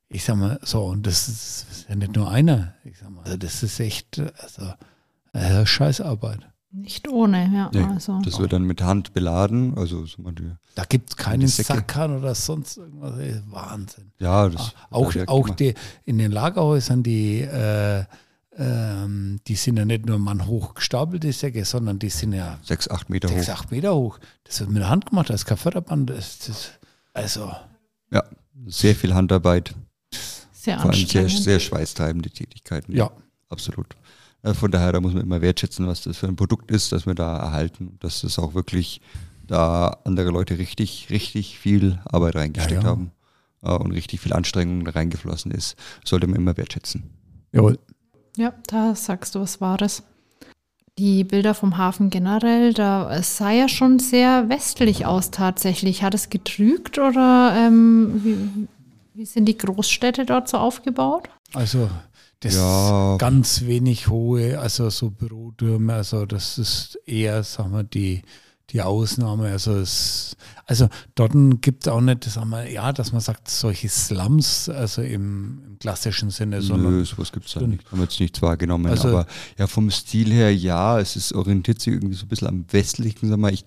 ich 0.09 0.25
sag 0.25 0.37
mal, 0.37 0.59
so 0.63 0.85
und 0.85 1.07
das 1.07 1.29
ist 1.29 1.87
ja 1.89 1.95
nicht 1.95 2.17
nur 2.17 2.31
einer. 2.31 2.73
Ich 2.85 2.99
sag 2.99 3.11
mal, 3.11 3.23
also 3.25 3.37
das 3.37 3.63
ist 3.63 3.79
echt 3.81 4.19
also 4.19 4.73
äh, 5.35 5.67
Scheißarbeit. 5.67 6.41
Nicht 6.77 7.09
ohne, 7.09 7.49
ja. 7.55 7.71
Nee, 7.73 7.85
also. 7.85 8.21
Das 8.25 8.41
wird 8.41 8.53
dann 8.53 8.65
mit 8.65 8.83
Hand 8.83 9.15
beladen. 9.15 9.79
Also 9.79 10.05
die, 10.05 10.51
da 10.75 10.85
gibt 10.85 11.11
es 11.11 11.17
keinen 11.17 11.47
Sackern 11.47 12.19
oder 12.19 12.35
sonst 12.35 12.79
irgendwas. 12.79 13.15
Wahnsinn. 13.47 14.11
Ja, 14.19 14.49
das 14.49 14.75
ah, 14.91 14.97
auch, 14.97 15.15
auch 15.29 15.51
die, 15.51 15.75
in 16.05 16.19
den 16.19 16.33
Lagerhäusern, 16.33 17.05
die, 17.05 17.43
äh, 17.43 18.05
ähm, 18.57 19.41
die 19.47 19.55
sind 19.55 19.77
ja 19.77 19.85
nicht 19.85 20.07
nur 20.07 20.19
mannhoch 20.19 20.75
gestapelt, 20.75 21.23
die 21.23 21.31
Säcke, 21.31 21.65
sondern 21.65 22.01
die 22.01 22.11
sind 22.11 22.33
ja 22.33 22.59
sechs, 22.63 22.91
acht 22.91 23.09
Meter 23.09 23.29
sechs, 23.29 23.47
hoch. 23.47 23.53
acht 23.53 23.71
Meter 23.71 23.95
hoch. 23.95 24.19
Das 24.43 24.59
wird 24.59 24.71
mit 24.71 24.83
der 24.83 24.89
Hand 24.91 25.07
gemacht, 25.07 25.31
da 25.31 25.35
ist 25.35 25.47
kein 25.47 25.59
Förderband. 25.59 26.11
Das, 26.11 26.39
das, 26.41 26.71
also. 27.13 27.53
Ja, 28.11 28.25
sehr 28.67 28.97
viel 28.97 29.15
Handarbeit. 29.15 29.77
Sehr 30.53 30.81
Vor 30.81 30.91
allem 30.91 31.07
sehr, 31.07 31.29
sehr 31.29 31.61
schweißtreibende 31.61 32.31
Tätigkeiten. 32.31 32.97
Ja. 32.97 33.13
Absolut. 33.49 33.95
Äh, 34.45 34.55
von 34.55 34.71
daher, 34.71 34.93
da 34.93 35.01
muss 35.01 35.15
man 35.15 35.23
immer 35.23 35.41
wertschätzen, 35.41 35.87
was 35.87 36.03
das 36.03 36.19
für 36.19 36.29
ein 36.29 36.37
Produkt 36.37 36.71
ist, 36.71 36.93
das 36.93 37.07
wir 37.07 37.15
da 37.15 37.37
erhalten. 37.39 37.97
Dass 38.01 38.21
das 38.21 38.39
auch 38.39 38.55
wirklich 38.55 39.01
da 39.47 39.99
andere 40.05 40.31
Leute 40.31 40.59
richtig, 40.59 41.09
richtig 41.11 41.59
viel 41.59 41.99
Arbeit 42.05 42.37
reingesteckt 42.37 42.83
ja, 42.83 42.89
ja. 42.89 42.89
haben 42.89 43.11
äh, 43.63 43.73
und 43.73 43.93
richtig 43.93 44.21
viel 44.21 44.33
Anstrengung 44.33 44.87
reingeflossen 44.87 45.51
ist, 45.51 45.77
sollte 46.05 46.27
man 46.27 46.37
immer 46.37 46.57
wertschätzen. 46.57 47.11
Jawohl. 47.53 47.79
Ja, 48.37 48.53
da 48.67 48.95
sagst 48.95 49.35
du 49.35 49.41
was 49.41 49.61
Wahres. 49.61 50.03
Die 50.99 51.25
Bilder 51.25 51.55
vom 51.55 51.77
Hafen 51.77 52.09
generell, 52.11 52.73
da 52.73 53.13
es 53.13 53.37
sah 53.37 53.51
ja 53.51 53.69
schon 53.69 53.99
sehr 53.99 54.49
westlich 54.49 55.07
aus 55.07 55.31
tatsächlich. 55.31 56.03
Hat 56.03 56.15
es 56.15 56.31
getrügt 56.31 56.99
oder 56.99 57.55
ähm, 57.57 58.21
wie, 58.23 58.69
wie 59.15 59.25
sind 59.25 59.47
die 59.47 59.59
Großstädte 59.59 60.25
dort 60.25 60.49
so 60.49 60.59
aufgebaut? 60.59 61.29
Also 61.53 61.91
das 62.45 62.57
ja. 62.57 63.17
ganz 63.19 63.63
wenig 63.63 64.09
hohe, 64.09 64.59
also 64.59 64.91
so 64.91 65.11
Bürotürme, 65.11 65.95
also 65.95 66.27
das 66.27 66.59
ist 66.59 66.99
eher, 67.07 67.43
sagen 67.43 67.73
wir, 67.73 67.85
die, 67.85 68.23
die 68.71 68.83
Ausnahme. 68.83 69.49
Also, 69.49 69.77
es, 69.77 70.37
also 70.67 70.89
dort 71.15 71.33
gibt 71.61 71.87
es 71.87 71.93
auch 71.93 72.01
nicht, 72.01 72.25
sagen 72.25 72.51
wir, 72.51 72.71
ja, 72.71 72.93
dass 72.93 73.13
man 73.13 73.21
sagt, 73.21 73.49
solche 73.49 73.89
Slums, 73.89 74.69
also 74.69 75.03
im, 75.03 75.63
im 75.67 75.79
klassischen 75.79 76.31
Sinne. 76.31 76.61
Sondern 76.63 76.93
Nö, 76.93 77.05
sowas 77.05 77.33
gibt 77.33 77.47
es 77.47 77.55
da 77.55 77.61
nicht. 77.67 77.85
Haben 77.91 77.99
wir 77.99 78.05
jetzt 78.05 78.21
nicht 78.21 78.41
wahrgenommen. 78.43 78.87
Also, 78.87 79.09
aber 79.09 79.27
ja, 79.59 79.67
vom 79.67 79.91
Stil 79.91 80.33
her, 80.33 80.55
ja, 80.55 80.99
es 80.99 81.17
ist 81.17 81.33
orientiert 81.33 81.81
sich 81.81 81.95
irgendwie 81.95 82.17
so 82.17 82.27
ein 82.27 82.29
bisschen 82.29 82.49
am 82.49 82.65
westlichen, 82.71 83.29
sag 83.29 83.39
mal, 83.39 83.53
ich, 83.53 83.65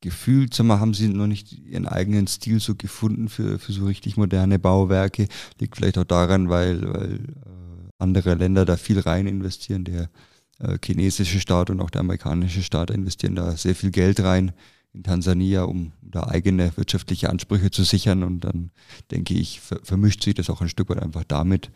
gefühlt, 0.00 0.54
sag 0.54 0.66
mal, 0.66 0.80
haben 0.80 0.94
sie 0.94 1.08
noch 1.08 1.26
nicht 1.26 1.52
ihren 1.52 1.86
eigenen 1.86 2.26
Stil 2.26 2.60
so 2.60 2.74
gefunden 2.74 3.28
für, 3.28 3.58
für 3.58 3.72
so 3.72 3.84
richtig 3.84 4.16
moderne 4.16 4.58
Bauwerke. 4.58 5.28
Liegt 5.58 5.76
vielleicht 5.76 5.98
auch 5.98 6.04
daran, 6.04 6.48
weil, 6.48 6.82
weil 6.82 7.14
äh, 7.14 7.59
andere 8.00 8.34
Länder 8.34 8.64
da 8.64 8.76
viel 8.76 9.00
rein 9.00 9.26
investieren. 9.26 9.84
Der 9.84 10.10
äh, 10.58 10.78
chinesische 10.84 11.40
Staat 11.40 11.70
und 11.70 11.80
auch 11.80 11.90
der 11.90 12.00
amerikanische 12.00 12.62
Staat 12.62 12.90
investieren 12.90 13.34
da 13.34 13.56
sehr 13.56 13.74
viel 13.74 13.90
Geld 13.90 14.20
rein 14.20 14.52
in 14.92 15.02
Tansania, 15.02 15.62
um 15.62 15.92
da 16.02 16.24
eigene 16.24 16.76
wirtschaftliche 16.76 17.30
Ansprüche 17.30 17.70
zu 17.70 17.84
sichern. 17.84 18.22
Und 18.22 18.40
dann 18.40 18.70
denke 19.10 19.34
ich, 19.34 19.60
ver 19.60 19.80
vermischt 19.82 20.22
sich 20.22 20.34
das 20.34 20.50
auch 20.50 20.60
ein 20.60 20.68
Stück 20.68 20.88
weit 20.90 21.02
einfach 21.02 21.24
damit 21.24 21.70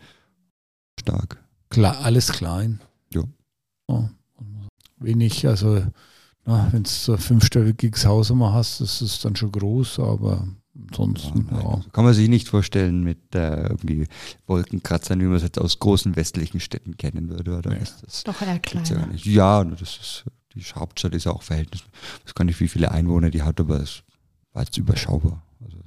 stark. 0.99 1.43
Klar, 1.69 1.99
alles 2.03 2.31
klein. 2.31 2.81
Ja. 3.13 3.23
Oh, 3.87 4.09
wenig, 4.97 5.47
also 5.47 5.85
wenn 6.45 6.83
du 6.83 6.89
so 6.89 7.13
ein 7.13 7.17
fünfstöckiges 7.17 8.05
Haus 8.05 8.29
immer 8.29 8.53
hast, 8.53 8.81
das 8.81 9.01
ist 9.01 9.25
dann 9.25 9.35
schon 9.35 9.51
groß, 9.51 9.99
aber 9.99 10.47
Ansonsten, 10.89 11.47
ja, 11.51 11.61
ja. 11.61 11.81
Kann 11.93 12.03
man 12.03 12.13
sich 12.13 12.27
nicht 12.27 12.49
vorstellen 12.49 13.03
mit 13.03 13.33
äh, 13.33 13.63
irgendwie 13.63 14.07
Wolkenkratzern, 14.45 15.19
wie 15.21 15.25
man 15.25 15.35
es 15.35 15.43
jetzt 15.43 15.59
aus 15.59 15.79
großen 15.79 16.15
westlichen 16.15 16.59
Städten 16.59 16.97
kennen 16.97 17.29
würde. 17.29 17.57
Oder 17.57 17.71
nee. 17.71 17.79
das, 17.79 18.23
Doch 18.23 18.41
eher 18.41 18.59
kleiner. 18.59 19.09
Ja, 19.15 19.63
ja, 19.63 19.63
das 19.63 19.81
ist, 19.81 20.25
die 20.53 20.61
Hauptstadt 20.61 21.13
ist 21.13 21.25
ja 21.25 21.31
auch 21.31 21.43
Verhältnis. 21.43 21.81
Ich 22.19 22.27
weiß 22.27 22.35
gar 22.35 22.45
nicht, 22.45 22.59
wie 22.59 22.67
viele 22.67 22.91
Einwohner 22.91 23.29
die 23.29 23.41
hat, 23.41 23.59
aber 23.59 23.79
es 23.79 24.03
war 24.51 24.63
jetzt 24.63 24.77
überschaubar. 24.77 25.41
Also 25.63 25.77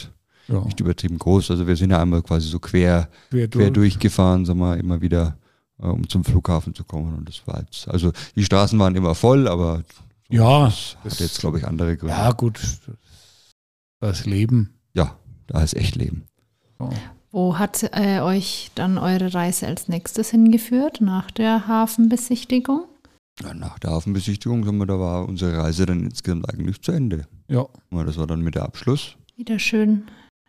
ja. 0.48 0.64
nicht 0.64 0.80
übertrieben 0.80 1.18
groß. 1.18 1.50
Also 1.50 1.66
wir 1.66 1.76
sind 1.76 1.90
ja 1.90 2.00
einmal 2.00 2.22
quasi 2.22 2.48
so 2.48 2.58
quer, 2.58 3.08
quer, 3.30 3.48
durch. 3.48 3.64
quer 3.64 3.70
durchgefahren, 3.70 4.46
sagen 4.46 4.58
wir, 4.58 4.76
immer 4.78 5.00
wieder, 5.00 5.36
äh, 5.80 5.86
um 5.86 6.08
zum 6.08 6.24
Flughafen 6.24 6.74
zu 6.74 6.84
kommen. 6.84 7.14
Und 7.14 7.28
das 7.28 7.46
war 7.46 7.60
jetzt, 7.60 7.88
also 7.88 8.12
die 8.36 8.44
Straßen 8.44 8.78
waren 8.78 8.96
immer 8.96 9.14
voll, 9.14 9.48
aber 9.48 9.82
Ja, 10.30 10.64
Das 10.64 10.96
hat 11.04 11.20
jetzt, 11.20 11.40
glaube 11.40 11.58
ich, 11.58 11.66
andere 11.66 11.96
Gründe. 11.96 12.14
Ja, 12.14 12.32
gut. 12.32 12.60
Das 14.00 14.24
Leben. 14.24 14.77
Ja, 14.98 15.16
da 15.46 15.62
ist 15.62 15.76
echt 15.76 15.94
Leben. 15.94 16.24
So. 16.80 16.90
Wo 17.30 17.56
hat 17.56 17.88
äh, 17.92 18.18
euch 18.20 18.72
dann 18.74 18.98
eure 18.98 19.32
Reise 19.32 19.68
als 19.68 19.86
nächstes 19.86 20.30
hingeführt, 20.30 21.00
nach 21.00 21.30
der 21.30 21.68
Hafenbesichtigung? 21.68 22.84
Ja, 23.40 23.54
nach 23.54 23.78
der 23.78 23.92
Hafenbesichtigung, 23.92 24.64
sagen 24.64 24.78
wir, 24.78 24.86
da 24.86 24.98
war 24.98 25.28
unsere 25.28 25.56
Reise 25.58 25.86
dann 25.86 26.02
insgesamt 26.02 26.48
eigentlich 26.52 26.82
zu 26.82 26.90
Ende. 26.90 27.26
Ja. 27.46 27.66
Ja, 27.92 28.02
Das 28.02 28.16
war 28.16 28.26
dann 28.26 28.40
mit 28.40 28.56
der 28.56 28.64
Abschluss. 28.64 29.14
Wieder 29.36 29.60
schön 29.60 30.02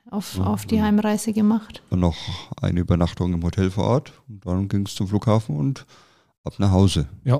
auf, 0.10 0.38
Ja, 0.38 0.46
auf 0.46 0.66
die 0.66 0.78
ja. 0.78 0.84
Heimreise 0.86 1.32
gemacht. 1.32 1.84
Dann 1.92 2.00
noch 2.00 2.18
eine 2.60 2.80
Übernachtung 2.80 3.34
im 3.34 3.44
Hotel 3.44 3.70
vor 3.70 3.84
Ort. 3.84 4.14
Und 4.28 4.44
dann 4.48 4.68
ging 4.68 4.88
es 4.88 4.96
zum 4.96 5.08
Flughafen 5.08 5.58
und 5.58 5.86
ab 6.44 6.56
nach 6.58 6.72
Hause. 6.72 7.08
Ja. 7.24 7.40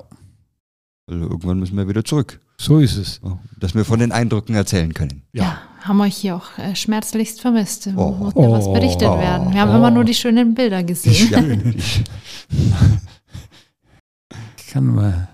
Also 1.08 1.24
irgendwann 1.24 1.58
müssen 1.58 1.76
wir 1.76 1.88
wieder 1.88 2.04
zurück. 2.04 2.38
So 2.56 2.78
ist 2.78 2.96
es. 2.96 3.20
Dass 3.58 3.74
wir 3.74 3.84
von 3.84 3.98
den 3.98 4.12
Eindrücken 4.12 4.54
erzählen 4.54 4.94
können. 4.94 5.22
Ja, 5.32 5.58
haben 5.82 6.00
euch 6.00 6.16
hier 6.16 6.36
auch 6.36 6.58
äh, 6.58 6.74
schmerzlichst 6.76 7.40
vermisst. 7.40 7.88
Oh. 7.96 8.10
Muss 8.12 8.34
mir 8.34 8.50
was 8.50 8.72
berichtet 8.72 9.08
Oh. 9.08 9.18
werden. 9.18 9.52
Wir 9.54 9.60
haben 9.62 9.72
Oh. 9.72 9.76
immer 9.76 9.90
nur 9.90 10.04
die 10.04 10.14
schönen 10.14 10.54
Bilder 10.54 10.82
gesehen. 10.82 11.30
Ja, 11.30 11.40
ich, 11.74 12.04
Ich 14.58 14.66
kann 14.72 14.86
mal 14.86 15.28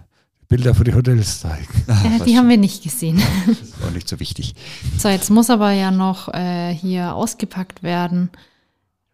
Bilder 0.49 0.75
von 0.75 0.85
den 0.85 0.95
Hotels 0.95 1.41
zeigen. 1.41 1.67
Äh, 1.89 2.25
die 2.25 2.37
haben 2.39 2.49
wir 2.49 2.57
nicht 2.57 2.83
gesehen. 2.83 3.21
Das 3.47 3.83
war 3.83 3.91
nicht 3.91 4.09
so 4.09 4.19
wichtig. 4.21 4.55
So, 4.97 5.09
jetzt 5.09 5.31
muss 5.31 5.51
aber 5.51 5.73
ja 5.73 5.91
noch 5.91 6.33
äh, 6.33 6.73
hier 6.73 7.15
ausgepackt 7.15 7.83
werden, 7.83 8.31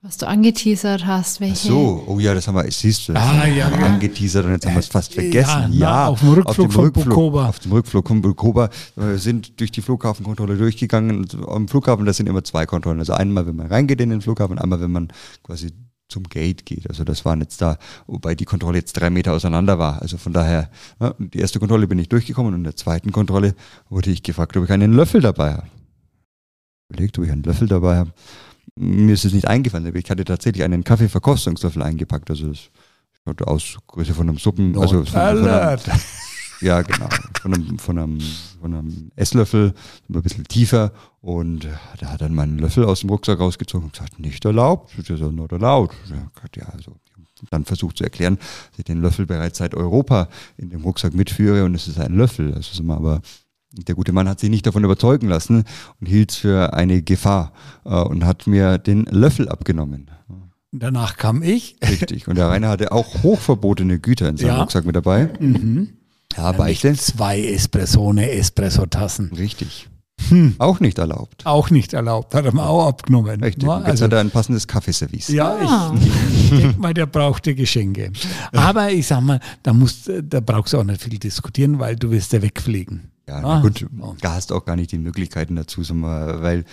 was 0.05 0.17
du 0.19 0.27
angeteasert 0.27 1.07
hast. 1.07 1.37
Ach 1.37 1.41
Welche, 1.43 1.69
so, 1.69 2.03
oh 2.09 2.19
ja, 2.19 2.35
das 2.35 2.49
haben 2.49 2.57
wir, 2.57 2.69
siehst 2.71 3.09
du, 3.09 3.12
das 3.12 3.23
Ah, 3.23 3.27
haben 3.29 3.37
ja, 3.57 3.71
wir 3.71 3.79
ja. 3.79 3.87
angeteasert 3.87 4.45
und 4.47 4.53
jetzt 4.53 4.67
haben 4.67 4.75
wir 4.75 4.81
es 4.81 4.88
fast 4.88 5.15
Ja, 5.15 5.23
vergessen. 5.23 5.67
na, 5.71 5.75
Ja, 5.75 6.07
auf 6.09 6.21
dem 6.21 6.31
Rückflug 6.31 6.73
von 6.73 6.93
Bukoba. 6.93 7.49
Auf 7.49 7.61
dem 7.61 7.73
Rückflug 7.73 8.09
von 8.09 8.21
Bukoba. 8.21 8.69
Wir 8.97 9.19
sind 9.19 9.61
durch 9.61 9.71
die 9.71 9.81
Flughafenkontrolle 9.81 10.57
durchgegangen. 10.57 11.19
Und 11.19 11.49
am 11.49 11.69
Flughafen, 11.69 12.05
das 12.05 12.17
sind 12.17 12.29
immer 12.29 12.43
zwei 12.43 12.67
Kontrollen. 12.67 12.99
Also 12.99 13.12
einmal, 13.12 13.47
wenn 13.47 13.55
man 13.57 13.69
reingeht 13.69 14.01
in 14.01 14.11
den 14.11 14.21
Flughafen, 14.21 14.59
einmal, 14.59 14.81
wenn 14.81 14.91
man 14.91 15.09
quasi 15.45 15.71
zum 16.09 16.25
Gate 16.25 16.67
geht. 16.67 16.88
Also 16.91 17.05
das 17.05 17.25
waren 17.25 17.41
jetzt 17.41 17.62
da, 17.62 17.79
wobei 18.09 18.35
die 18.35 18.45
Kontrolle 18.45 18.79
jetzt 18.79 18.93
drei 18.95 19.09
Meter 19.09 19.33
auseinander 19.33 19.79
war. 19.79 20.03
Also 20.03 20.19
von 20.19 20.33
daher, 20.33 20.69
ja, 21.01 21.15
die 21.19 21.38
erste 21.38 21.59
Kontrolle 21.61 21.87
bin 21.87 21.99
ich 22.01 22.09
durchgekommen 22.09 22.53
und 22.53 22.61
in 22.61 22.65
der 22.65 22.77
zweiten 22.77 23.12
Kontrolle 23.12 23.55
wurde 23.88 24.11
ich 24.11 24.23
gefragt, 24.23 24.57
ob 24.57 24.65
ich 24.65 24.71
einen 24.73 24.93
Löffel 24.93 25.21
dabei 25.23 25.53
habe. 25.53 25.67
Überlegt, 26.91 27.19
ob 27.19 27.25
ich 27.25 27.31
einen 27.31 27.45
Löffel 27.45 27.69
dabei 27.69 27.97
habe. 27.99 28.12
Mir 28.76 29.12
ist 29.12 29.24
es 29.24 29.32
nicht 29.32 29.48
eingefallen, 29.48 29.87
aber 29.87 29.98
ich 29.98 30.11
hatte 30.11 30.24
tatsächlich 30.24 30.64
einen 30.64 30.85
Kaffeeverkostungslöffel 30.85 31.82
eingepackt. 31.82 32.30
Also 32.30 32.48
das 32.48 32.70
schaut 33.24 33.42
aus 33.42 33.78
Größe 33.87 34.14
von 34.14 34.28
einem 34.28 34.38
Suppen, 34.38 34.76
also 34.78 35.04
von, 35.04 35.06
von 35.06 35.20
einem, 35.20 35.78
ja 36.61 36.82
genau, 36.82 37.08
von 37.40 37.54
einem, 37.54 37.78
von 37.78 37.98
einem, 37.98 38.20
von 38.61 38.74
einem 38.74 39.11
Esslöffel, 39.16 39.74
ein 40.08 40.22
bisschen 40.22 40.44
tiefer 40.44 40.92
und 41.20 41.68
da 42.00 42.12
hat 42.12 42.22
dann 42.22 42.35
meinen 42.35 42.58
Löffel 42.58 42.85
aus 42.85 43.00
dem 43.00 43.11
Rucksack 43.11 43.40
rausgezogen 43.40 43.87
und 43.87 43.92
gesagt, 43.92 44.18
nicht 44.18 44.44
erlaubt, 44.44 44.92
das 44.96 45.11
ist 45.11 45.20
ja 45.20 45.30
not 45.30 45.52
allowed. 45.52 45.90
Ja, 46.56 46.66
also 46.66 46.96
dann 47.50 47.64
versucht 47.64 47.98
zu 47.98 48.04
erklären, 48.04 48.37
dass 48.37 48.78
ich 48.78 48.85
den 48.85 49.00
Löffel 49.00 49.26
bereits 49.26 49.58
seit 49.58 49.74
Europa 49.74 50.28
in 50.56 50.70
dem 50.70 50.82
Rucksack 50.82 51.14
mitführe 51.14 51.64
und 51.64 51.74
es 51.74 51.88
ist 51.88 51.98
ein 51.98 52.14
Löffel. 52.14 52.54
Also 52.54 52.74
sind 52.74 52.87
wir 52.87 52.96
aber 52.96 53.20
der 53.72 53.94
gute 53.94 54.12
Mann 54.12 54.28
hat 54.28 54.40
sich 54.40 54.50
nicht 54.50 54.66
davon 54.66 54.85
überzeugen 54.85 55.28
lassen 55.28 55.64
und 56.00 56.06
hielt 56.06 56.30
es 56.32 56.37
für 56.37 56.74
eine 56.74 57.02
Gefahr 57.02 57.52
äh, 57.85 57.94
und 58.02 58.24
hat 58.24 58.46
mir 58.46 58.78
den 58.78 59.04
Löffel 59.04 59.48
abgenommen. 59.48 60.11
Danach 60.72 61.16
kam 61.18 61.42
ich. 61.42 61.76
Richtig. 61.87 62.28
Und 62.28 62.37
der 62.38 62.48
Rainer 62.48 62.68
hatte 62.70 62.92
auch 62.92 63.22
hochverbotene 63.22 63.98
Güter 63.98 64.28
in 64.30 64.37
seinem 64.38 64.48
Ja. 64.48 64.61
Rucksack 64.61 64.87
mit 64.87 64.96
dabei. 64.96 65.28
Mhm. 65.38 65.90
Ja, 66.37 66.52
Beichte. 66.52 66.94
Zwei 66.94 67.42
Espressone, 67.42 68.30
Espresso-Tassen. 68.30 69.32
Richtig. 69.37 69.88
Hm. 70.28 70.54
Auch 70.58 70.80
nicht 70.80 70.96
erlaubt. 70.98 71.44
Auch 71.44 71.68
nicht 71.68 71.92
erlaubt. 71.92 72.35
Hat 72.35 72.46
er 72.46 72.54
mir 72.54 72.66
auch 72.66 72.87
abgenommen. 72.87 73.42
Richtig. 73.42 73.64
Ja, 73.64 73.74
Und 73.76 73.80
jetzt 73.82 73.90
also, 73.90 74.04
hat 74.06 74.12
er 74.14 74.20
ein 74.20 74.30
passendes 74.30 74.66
Kaffeeservice. 74.66 75.28
ja, 75.28 75.56
Ah. 75.61 75.94
ich, 75.94 76.52
ich 76.54 76.58
denke 76.61 76.80
mal, 76.80 76.94
der 76.94 77.04
brauchte 77.06 77.54
Geschenke. 77.54 78.12
Aber 78.52 78.90
ich 78.90 79.06
sag 79.06 79.20
mal, 79.20 79.40
da, 79.62 79.74
musst, 79.74 80.11
da 80.22 80.40
brauchst 80.40 80.72
du 80.72 80.78
auch 80.78 80.85
nicht 80.85 81.02
viel 81.02 81.18
diskutieren, 81.18 81.78
weil 81.78 81.96
du 81.96 82.11
wirst 82.11 82.32
ja 82.32 82.40
wegfliegen. 82.40 83.11
Ja, 83.28 83.37
Ah. 83.37 83.40
na 83.42 83.61
gut, 83.61 83.87
Oh. 84.00 84.14
da 84.20 84.35
hast 84.35 84.50
du 84.50 84.56
auch 84.56 84.64
gar 84.64 84.76
nicht 84.76 84.92
die 84.92 84.98
Möglichkeiten 84.98 85.56
dazu, 85.56 85.82
so 85.85 85.94
mal, 85.94 86.42
weil 86.42 86.64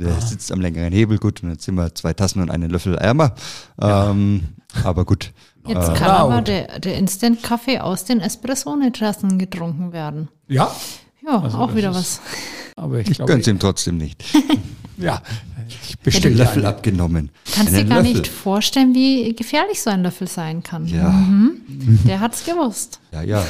der 0.00 0.20
sitzt 0.20 0.52
am 0.52 0.60
längeren 0.60 0.92
Hebel, 0.92 1.18
gut, 1.18 1.42
und 1.42 1.50
jetzt 1.50 1.64
sind 1.64 1.74
wir 1.74 1.94
zwei 1.94 2.12
Tassen 2.12 2.40
und 2.40 2.50
einen 2.50 2.70
Löffel 2.70 2.94
ärmer. 2.96 3.34
Ähm, 3.80 4.48
aber 4.84 5.04
gut. 5.04 5.32
Jetzt 5.66 5.88
Äh, 5.88 5.94
kann 5.94 6.10
aber 6.10 6.40
der, 6.40 6.78
der 6.78 6.96
Instant-Kaffee 6.96 7.80
aus 7.80 8.04
den 8.04 8.20
Espressone-Tassen 8.20 9.38
getrunken 9.38 9.92
werden. 9.92 10.28
Ja, 10.48 10.74
Ja, 11.26 11.40
Also 11.42 11.58
auch 11.58 11.74
wieder 11.74 11.90
ist- 11.90 11.96
was. 11.96 12.20
aber 12.76 13.00
ich 13.00 13.10
Ich 13.10 13.16
glaube, 13.18 13.30
gönn's 13.32 13.46
ihm 13.46 13.58
trotzdem 13.58 13.98
nicht. 13.98 14.24
ja, 14.96 15.20
ich 15.68 15.88
Den 15.96 16.02
bestelle 16.02 16.34
Löffel 16.36 16.60
eine. 16.64 16.68
abgenommen. 16.74 17.30
Kannst 17.54 17.74
dir 17.74 17.78
Einen 17.80 17.88
gar 17.90 17.98
Löffel. 17.98 18.14
nicht 18.14 18.28
vorstellen, 18.28 18.94
wie 18.94 19.34
gefährlich 19.34 19.82
so 19.82 19.90
ein 19.90 20.02
Löffel 20.04 20.26
sein 20.26 20.62
kann. 20.62 20.86
Ja. 20.86 21.10
Mhm. 21.10 21.98
Der 22.06 22.20
hat's 22.20 22.46
gewusst. 22.46 23.00
Ja, 23.12 23.20
ja. 23.22 23.44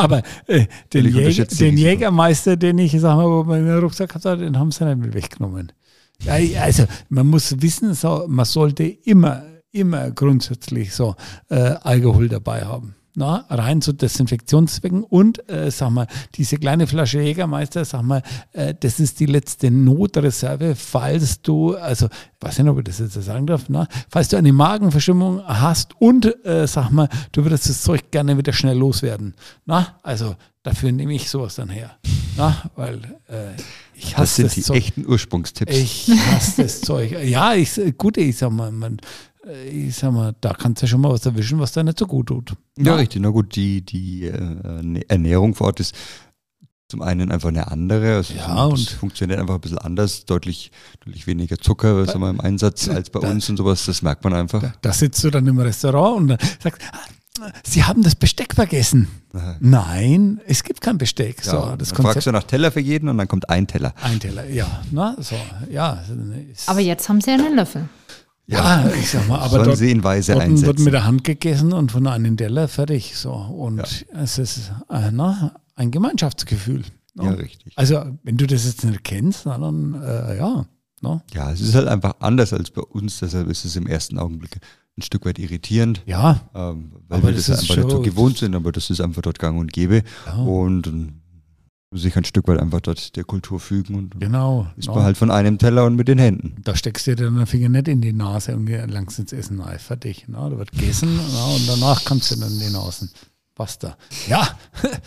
Aber 0.00 0.22
äh, 0.46 0.66
den, 0.92 1.04
Jäger, 1.06 1.20
den 1.20 1.26
Risiko. 1.26 1.64
Jägermeister, 1.66 2.56
den 2.56 2.78
ich 2.78 2.92
sag 2.92 3.16
mal, 3.16 3.26
wo 3.26 3.44
mein 3.44 3.68
Rucksack 3.78 4.14
hatte, 4.14 4.36
den 4.38 4.58
haben 4.58 4.72
sie 4.72 4.84
nicht 4.84 5.14
weggenommen. 5.14 5.72
Ja, 6.22 6.34
also 6.62 6.84
man 7.08 7.26
muss 7.26 7.60
wissen, 7.60 7.94
so, 7.94 8.24
man 8.28 8.44
sollte 8.44 8.84
immer, 8.84 9.42
immer 9.72 10.10
grundsätzlich 10.10 10.94
so 10.94 11.14
äh, 11.48 11.54
Alkohol 11.54 12.28
dabei 12.28 12.64
haben. 12.64 12.94
Na, 13.16 13.44
rein 13.48 13.82
zu 13.82 13.92
Desinfektionszwecken 13.92 15.02
und 15.02 15.48
äh, 15.50 15.70
sag 15.70 15.90
mal, 15.90 16.06
diese 16.36 16.56
kleine 16.58 16.86
Flasche 16.86 17.20
Jägermeister, 17.20 17.84
sag 17.84 18.02
mal, 18.02 18.22
äh, 18.52 18.72
das 18.78 19.00
ist 19.00 19.18
die 19.18 19.26
letzte 19.26 19.70
Notreserve, 19.70 20.76
falls 20.76 21.42
du, 21.42 21.74
also 21.76 22.08
weiß 22.40 22.60
nicht, 22.60 22.68
ob 22.68 22.78
ich 22.78 22.84
das 22.84 23.00
jetzt 23.00 23.14
sagen 23.14 23.46
darf, 23.46 23.64
na, 23.68 23.88
falls 24.08 24.28
du 24.28 24.36
eine 24.36 24.52
Magenverstimmung 24.52 25.42
hast 25.44 26.00
und 26.00 26.26
äh, 26.46 26.66
sag 26.68 26.90
mal, 26.90 27.08
du 27.32 27.42
würdest 27.44 27.68
das 27.68 27.82
Zeug 27.82 28.10
gerne 28.12 28.38
wieder 28.38 28.52
schnell 28.52 28.78
loswerden. 28.78 29.34
Na, 29.66 29.98
also 30.04 30.36
dafür 30.62 30.92
nehme 30.92 31.12
ich 31.14 31.28
sowas 31.28 31.56
dann 31.56 31.68
her. 31.68 31.96
Na, 32.36 32.70
weil 32.76 32.98
äh, 33.28 33.60
ich 33.94 34.10
Das 34.12 34.18
hasse 34.18 34.34
sind 34.36 34.46
das, 34.46 34.54
die 34.54 34.62
Zeug. 34.62 34.76
echten 34.76 35.06
Ursprungstipps. 35.06 35.76
Ich 35.76 36.08
hasse 36.30 36.62
das 36.62 36.80
Zeug. 36.80 37.10
Ja, 37.24 37.54
ich, 37.54 37.72
gut, 37.98 38.16
ich 38.16 38.36
sag 38.38 38.50
mal, 38.52 38.70
man, 38.70 38.98
ich 39.70 39.96
sag 39.96 40.12
mal, 40.12 40.34
da 40.40 40.52
kannst 40.54 40.82
du 40.82 40.86
schon 40.86 41.00
mal 41.00 41.10
was 41.10 41.24
erwischen, 41.26 41.58
was 41.60 41.72
dir 41.72 41.82
nicht 41.84 41.98
so 41.98 42.06
gut 42.06 42.26
tut. 42.26 42.52
Ja, 42.78 42.94
richtig. 42.94 43.22
Na 43.22 43.30
gut, 43.30 43.56
die, 43.56 43.80
die 43.82 44.26
äh, 44.26 45.04
Ernährung 45.08 45.54
vor 45.54 45.68
Ort 45.68 45.80
ist 45.80 45.94
zum 46.88 47.02
einen 47.02 47.30
einfach 47.30 47.48
eine 47.50 47.70
andere. 47.70 48.16
Also 48.16 48.34
Ja, 48.34 48.64
und- 48.64 48.78
funktioniert 48.90 49.38
einfach 49.40 49.54
ein 49.54 49.60
bisschen 49.60 49.78
anders, 49.78 50.24
deutlich, 50.24 50.72
deutlich 51.04 51.26
weniger 51.26 51.56
Zucker 51.56 52.04
sagen 52.04 52.20
wir, 52.20 52.30
im 52.30 52.40
Einsatz 52.40 52.88
als 52.88 53.10
bei 53.10 53.20
da- 53.20 53.30
uns 53.30 53.48
und 53.48 53.56
sowas. 53.56 53.86
Das 53.86 54.02
merkt 54.02 54.24
man 54.24 54.34
einfach. 54.34 54.60
Da, 54.60 54.72
da 54.82 54.92
sitzt 54.92 55.22
du 55.24 55.30
dann 55.30 55.46
im 55.46 55.58
Restaurant 55.58 56.16
und 56.18 56.28
dann 56.28 56.38
sagst, 56.62 56.82
ah, 56.92 56.98
Sie 57.64 57.84
haben 57.84 58.02
das 58.02 58.16
Besteck 58.16 58.54
vergessen. 58.54 59.08
Aha. 59.32 59.56
Nein, 59.60 60.40
es 60.46 60.62
gibt 60.62 60.82
kein 60.82 60.98
Besteck. 60.98 61.42
Ja, 61.46 61.50
so, 61.52 61.60
dann 61.68 61.78
das 61.78 61.88
fragst 61.90 62.02
Konzept. 62.04 62.26
du 62.26 62.32
nach 62.32 62.42
Teller 62.42 62.70
für 62.70 62.80
jeden 62.80 63.08
und 63.08 63.16
dann 63.16 63.28
kommt 63.28 63.48
ein 63.48 63.66
Teller. 63.66 63.94
Ein 64.02 64.20
Teller, 64.20 64.44
ja. 64.50 64.82
Na, 64.90 65.16
so, 65.18 65.36
ja. 65.70 66.02
Aber 66.66 66.80
jetzt 66.80 67.08
haben 67.08 67.20
sie 67.22 67.30
einen 67.30 67.56
Löffel. 67.56 67.88
Ja, 68.50 68.90
ich 69.00 69.10
sag 69.10 69.28
mal, 69.28 69.38
aber 69.38 69.64
dort, 69.64 69.76
sie 69.78 69.90
in 69.90 70.02
Weise 70.04 70.32
dort 70.34 70.62
wird 70.62 70.78
mit 70.80 70.92
der 70.92 71.04
Hand 71.04 71.24
gegessen 71.24 71.72
und 71.72 71.92
von 71.92 72.06
einem 72.06 72.36
Teller 72.36 72.68
fertig. 72.68 73.16
So. 73.16 73.32
Und 73.32 74.04
es 74.12 74.38
ist 74.38 74.72
äh, 74.90 75.10
na, 75.12 75.54
ein 75.76 75.90
Gemeinschaftsgefühl. 75.90 76.82
na. 77.14 77.24
ja, 77.24 77.30
richtig. 77.32 77.72
Also, 77.76 78.04
wenn 78.22 78.36
du 78.36 78.46
das 78.46 78.64
jetzt 78.64 78.84
nicht 78.84 79.04
kennst, 79.04 79.46
na, 79.46 79.56
dann 79.58 79.94
äh, 80.02 80.36
ja. 80.38 80.66
Na, 81.02 81.22
Ja, 81.32 81.50
es 81.50 81.60
ist 81.62 81.74
halt 81.74 81.88
einfach 81.88 82.14
anders 82.20 82.52
als 82.52 82.70
bei 82.70 82.82
uns, 82.82 83.20
deshalb 83.20 83.48
ist 83.48 83.64
es 83.64 83.74
im 83.76 83.86
ersten 83.86 84.18
Augenblick 84.18 84.58
ein 84.98 85.02
Stück 85.02 85.24
weit 85.24 85.38
irritierend, 85.38 86.02
ja, 86.04 86.40
ähm, 86.54 86.92
weil 87.08 87.22
wir 87.22 87.32
das 87.32 87.46
das, 87.46 87.60
einfach 87.60 87.76
nicht 87.76 87.84
so 87.84 87.90
schon- 87.96 88.02
gewohnt 88.02 88.36
sind, 88.36 88.54
aber 88.54 88.70
das 88.70 88.90
ist 88.90 89.00
einfach 89.00 89.22
dort 89.22 89.38
gang 89.38 89.58
und 89.58 89.72
gäbe 89.72 90.02
ja 90.26 90.34
und 90.34 90.92
sich 91.92 92.16
ein 92.16 92.24
Stück 92.24 92.46
weit 92.46 92.60
einfach 92.60 92.80
dort 92.80 93.16
der 93.16 93.24
Kultur 93.24 93.58
fügen 93.58 93.96
und 93.96 94.20
genau. 94.20 94.68
ist 94.76 94.88
man 94.88 95.02
halt 95.02 95.16
von 95.16 95.30
einem 95.30 95.58
Teller 95.58 95.84
und 95.84 95.96
mit 95.96 96.06
den 96.06 96.18
Händen. 96.18 96.54
Da 96.62 96.76
steckst 96.76 97.06
du 97.06 97.16
dir 97.16 97.30
den 97.30 97.46
Finger 97.46 97.68
nicht 97.68 97.88
in 97.88 98.00
die 98.00 98.12
Nase 98.12 98.54
und 98.54 98.68
langst 98.68 99.18
ins 99.18 99.32
Essen 99.32 99.60
rein. 99.60 99.78
Fertig. 99.78 100.26
Na, 100.28 100.48
da 100.48 100.56
wird 100.56 100.70
gegessen 100.70 101.18
na, 101.32 101.44
und 101.46 101.68
danach 101.68 102.04
kannst 102.04 102.30
du 102.30 102.36
dann 102.36 102.52
in 102.52 102.60
die 102.60 102.70
Nasen. 102.70 103.10
Basta. 103.56 103.96
Ja. 104.28 104.48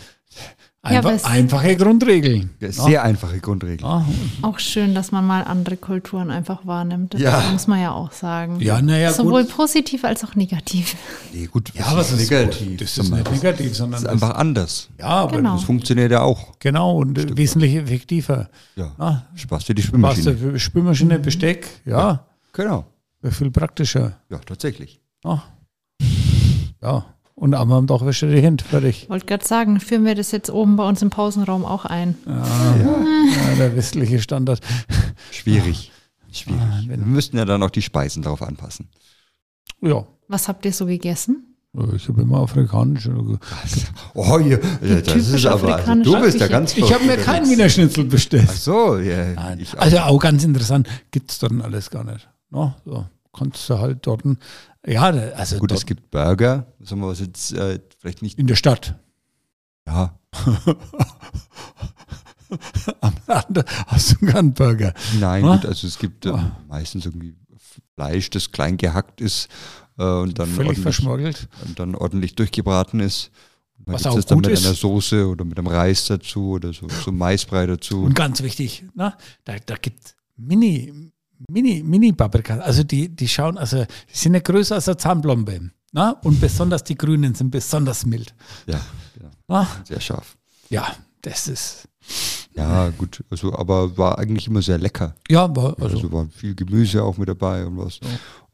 Ja, 0.86 0.98
Einfach, 0.98 1.12
es- 1.12 1.24
einfache 1.24 1.76
Grundregeln. 1.76 2.50
Ja, 2.60 2.68
Na, 2.76 2.84
sehr 2.84 3.02
einfache 3.02 3.40
Grundregel. 3.40 3.78
na, 3.82 4.04
Auch 4.42 4.58
schön, 4.58 4.94
dass 4.94 5.12
man 5.12 5.26
mal 5.26 5.42
andere 5.44 5.78
Kulturen 5.78 6.30
einfach 6.30 6.66
wahrnimmt. 6.66 7.14
Das 7.14 7.20
Ja. 7.22 7.42
muss 7.52 7.66
man 7.66 7.80
ja 7.80 7.92
auch 7.92 8.12
sagen. 8.12 8.60
Ja, 8.60 8.82
naja, 8.82 9.10
Sowohl 9.12 9.44
gut. 9.44 9.56
positiv 9.56 10.04
als 10.04 10.22
auch 10.24 10.34
negativ. 10.34 10.94
Nee, 11.32 11.46
gut, 11.46 11.72
Ja, 11.74 11.86
was 11.96 12.12
ist 12.12 12.30
negativ? 12.30 12.76
Das 12.78 12.98
ist 12.98 13.10
nicht 13.10 13.30
negativ, 13.30 13.68
Das 13.70 13.78
sondern 13.78 13.98
ist 13.98 14.04
das, 14.04 14.12
einfach 14.12 14.34
anders. 14.34 14.88
ja, 15.00 15.06
aber 15.06 15.38
Genau. 15.38 15.54
Das 15.54 15.64
funktioniert 15.64 16.12
ja 16.12 16.20
auch. 16.20 16.58
genau 16.58 16.98
und 16.98 17.18
Stimmt. 17.18 17.38
wesentlich 17.38 17.74
effektiver. 17.76 18.50
Ja. 18.76 18.92
Na, 18.98 19.24
Spaß 19.36 19.64
für 19.64 19.74
die 19.74 19.82
Spülmaschine. 19.82 20.36
für 20.36 20.58
Spülmaschine, 20.58 21.18
Besteck, 21.18 21.66
ja, 21.86 22.26
Genau. 22.52 22.84
wäre 23.22 23.32
viel 23.32 23.50
praktischer. 23.50 24.18
Ja, 24.28 24.36
tatsächlich. 24.38 25.00
Ja. 25.24 25.42
ja. 26.82 27.06
Und 27.36 27.54
am 27.54 27.86
Tag 27.88 28.04
wäscht 28.06 28.22
er 28.22 28.30
die 28.30 28.40
Hände. 28.40 28.62
Fertig. 28.64 29.08
Wollte 29.10 29.26
gerade 29.26 29.44
sagen, 29.44 29.80
führen 29.80 30.04
wir 30.04 30.14
das 30.14 30.30
jetzt 30.30 30.50
oben 30.50 30.76
bei 30.76 30.88
uns 30.88 31.02
im 31.02 31.10
Pausenraum 31.10 31.64
auch 31.64 31.84
ein. 31.84 32.16
Ja, 32.26 33.54
der 33.58 33.76
westliche 33.76 34.20
Standard. 34.20 34.60
Schwierig. 35.30 35.90
Schwierig. 36.30 36.60
Ah, 36.62 36.80
Wir 36.86 36.96
müssten 36.98 37.36
ja 37.36 37.44
dann 37.44 37.62
auch 37.62 37.70
die 37.70 37.82
Speisen 37.82 38.22
darauf 38.22 38.40
anpassen. 38.42 38.88
Ja. 39.80 40.06
Was 40.28 40.48
habt 40.48 40.64
ihr 40.64 40.72
so 40.72 40.86
gegessen? 40.86 41.56
Ich 41.96 42.08
habe 42.08 42.22
immer 42.22 42.38
afrikanisch. 42.38 43.08
Oh, 44.14 44.38
ja, 44.38 44.58
das 44.80 45.28
ist 45.28 45.44
aber, 45.44 45.74
also, 45.76 45.94
du 46.02 46.20
bist 46.20 46.38
ja 46.38 46.46
ganz 46.46 46.76
Ich 46.76 46.94
habe 46.94 47.04
mir 47.04 47.16
keinen. 47.16 47.50
Wiener 47.50 47.68
Schnitzel 47.68 48.04
bestellt. 48.04 48.46
Ach 48.48 48.54
so, 48.54 48.96
ja. 48.98 49.32
Nein. 49.32 49.58
Ich 49.58 49.76
auch. 49.76 49.80
Also 49.82 49.98
auch 49.98 50.20
ganz 50.20 50.44
interessant, 50.44 50.88
gibt 51.10 51.32
es 51.32 51.40
dort 51.40 51.52
alles 51.62 51.90
gar 51.90 52.04
nicht. 52.04 52.28
No, 52.50 52.74
so 52.84 53.04
kannst 53.36 53.68
du 53.68 53.78
halt 53.80 54.06
dort, 54.06 54.22
ja, 54.86 55.02
also 55.02 55.58
Gut, 55.58 55.72
es 55.72 55.86
gibt 55.86 56.10
Burger, 56.10 56.66
sagen 56.80 57.00
wir 57.00 57.08
was 57.08 57.20
jetzt 57.20 57.52
äh, 57.52 57.78
vielleicht 57.98 58.22
nicht, 58.22 58.38
in 58.38 58.46
der 58.46 58.56
Stadt. 58.56 58.98
ja, 59.86 60.18
hast 63.86 64.12
du 64.20 64.26
keinen 64.26 64.52
Burger. 64.54 64.94
nein, 65.18 65.44
Ah. 65.44 65.56
gut, 65.56 65.66
also 65.66 65.86
es 65.86 65.98
gibt 65.98 66.26
äh, 66.26 66.30
Ah. 66.30 66.56
meistens 66.68 67.06
irgendwie 67.06 67.34
Fleisch, 67.94 68.30
das 68.30 68.50
klein 68.52 68.76
gehackt 68.76 69.20
ist 69.20 69.48
äh, 69.98 70.04
und 70.04 70.38
dann 70.38 70.48
Völlig 70.48 70.58
ordentlich, 70.68 70.82
verschmorgelt. 70.82 71.48
und 71.64 71.78
dann 71.78 71.94
ordentlich 71.94 72.34
durchgebraten 72.34 73.00
ist. 73.00 73.30
Man 73.86 73.94
Was 73.94 74.06
auch 74.06 74.14
das 74.16 74.26
dann 74.26 74.38
gut 74.38 74.46
mit 74.46 74.54
ist. 74.54 74.64
einer 74.66 74.74
Soße 74.74 75.26
oder 75.28 75.44
mit 75.44 75.58
einem 75.58 75.66
Reis 75.66 76.06
dazu 76.06 76.50
oder 76.52 76.72
so, 76.72 76.88
so 76.88 77.12
Maisbrei 77.12 77.66
dazu. 77.66 78.02
Und 78.02 78.14
ganz 78.14 78.42
wichtig, 78.42 78.84
na, 78.94 79.16
da, 79.44 79.56
da 79.64 79.76
gibt 79.76 80.04
es 80.04 80.16
Mini, 80.36 81.12
Mini, 81.50 81.82
Mini-Paprika. 81.82 82.58
Also 82.58 82.82
die, 82.82 83.08
die 83.08 83.28
schauen, 83.28 83.58
also 83.58 83.84
die 83.84 84.16
sind 84.16 84.34
ja 84.34 84.40
größer 84.40 84.76
als 84.76 84.88
eine 84.88 84.96
Zahnblombe. 84.96 85.70
Na? 85.92 86.10
Und 86.22 86.40
besonders 86.40 86.82
die 86.84 86.96
Grünen 86.96 87.34
sind 87.34 87.50
besonders 87.50 88.04
mild. 88.04 88.34
ja, 88.66 88.80
ja, 89.48 89.66
sehr 89.84 90.00
scharf. 90.00 90.36
Ja, 90.68 90.94
das 91.22 91.46
ist. 91.48 91.88
Ja, 92.54 92.90
gut, 92.90 93.22
also 93.30 93.52
aber 93.54 93.96
war 93.96 94.18
eigentlich 94.18 94.46
immer 94.46 94.60
sehr 94.62 94.78
lecker. 94.78 95.14
Ja, 95.28 95.54
war, 95.54 95.76
Also, 95.80 95.96
also, 95.96 96.12
war 96.12 96.26
viel 96.28 96.54
Gemüse 96.54 97.02
auch 97.02 97.16
mit 97.16 97.28
dabei 97.28 97.64
und 97.66 97.78
was. 97.78 98.00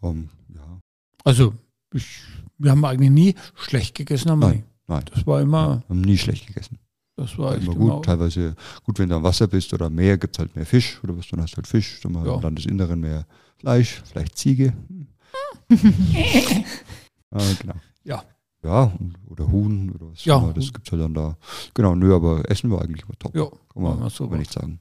Ähm, 0.02 0.28
ja, 0.54 0.80
also 1.24 1.54
ich, 1.94 2.20
wir 2.58 2.70
haben 2.70 2.84
eigentlich 2.84 3.10
nie 3.10 3.34
schlecht 3.54 3.94
gegessen. 3.94 4.30
Haben 4.30 4.40
wir 4.40 4.48
Nein. 4.48 4.56
nie. 4.58 4.64
nein, 4.86 5.04
Das 5.12 5.26
war 5.26 5.40
immer, 5.40 5.82
haben 5.88 6.00
nie 6.00 6.18
schlecht 6.18 6.46
gegessen. 6.46 6.78
Das 7.20 7.38
war 7.38 7.46
War 7.50 7.54
echt 7.56 7.64
immer 7.66 7.76
immer, 7.76 7.94
gut. 7.96 8.04
Teilweise 8.04 8.54
gut, 8.84 8.98
wenn 8.98 9.08
du 9.08 9.16
am 9.16 9.22
Wasser 9.22 9.46
bist 9.46 9.72
oder 9.74 9.86
am 9.86 9.94
Meer, 9.94 10.18
gibt 10.18 10.34
es 10.36 10.38
halt 10.40 10.54
mehr 10.56 10.66
Fisch 10.66 10.98
oder 11.04 11.16
was, 11.16 11.28
dann 11.28 11.40
hast 11.40 11.52
du 11.52 11.56
halt 11.58 11.66
Fisch. 11.66 12.00
Dann 12.02 12.12
mal 12.12 12.26
Ja. 12.26 12.34
im 12.34 12.40
Landesinneren 12.42 13.00
mehr 13.00 13.26
Fleisch, 13.58 14.02
vielleicht 14.10 14.36
Ziege. 14.38 14.72
äh, 15.68 15.76
genau. 17.60 17.74
Ja. 18.04 18.22
Ja, 18.62 18.92
oder 19.26 19.50
Huhn 19.50 19.90
oder 19.94 20.10
was. 20.12 20.22
Ja, 20.26 20.36
immer, 20.36 20.52
das 20.52 20.70
gibt 20.72 20.86
es 20.86 20.92
halt 20.92 21.00
dann 21.02 21.14
da. 21.14 21.36
Genau, 21.72 21.94
nö, 21.94 22.14
aber 22.14 22.42
Essen 22.50 22.70
war 22.70 22.82
eigentlich 22.82 23.04
immer 23.04 23.18
top. 23.18 23.34
Ja, 23.34 23.46
kann 23.72 23.82
man, 23.82 24.10
super. 24.10 24.24
kann 24.24 24.30
man 24.30 24.38
nicht 24.40 24.52
sagen. 24.52 24.80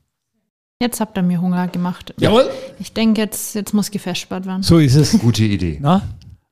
Jetzt 0.81 0.99
habt 0.99 1.17
ihr 1.17 1.21
mir 1.23 1.39
Hunger 1.41 1.67
gemacht. 1.69 2.13
Jawohl, 2.17 2.49
Ich 2.79 2.91
denke, 2.93 3.21
jetzt, 3.21 3.55
jetzt 3.55 3.73
muss 3.73 3.89
gefespert 3.91 4.45
werden. 4.45 4.63
so 4.63 4.79
ist 4.79 4.95
es. 4.95 5.17
Gute 5.19 5.43
Idee. 5.45 5.77
Na? 5.81 6.01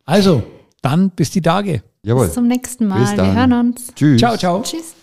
Also, 0.05 0.43
dann 0.81 1.09
bis 1.11 1.31
die 1.31 1.41
Tage. 1.41 1.83
Jawohl. 2.03 2.25
Bis 2.27 2.33
zum 2.35 2.47
nächsten 2.47 2.87
Mal. 2.87 3.01
Bis 3.01 3.17
Wir 3.17 3.33
hören 3.33 3.53
uns. 3.53 3.93
Tschüss. 3.93 4.19
Ciao, 4.19 4.37
ciao. 4.37 4.61
Tschüss. 4.61 4.95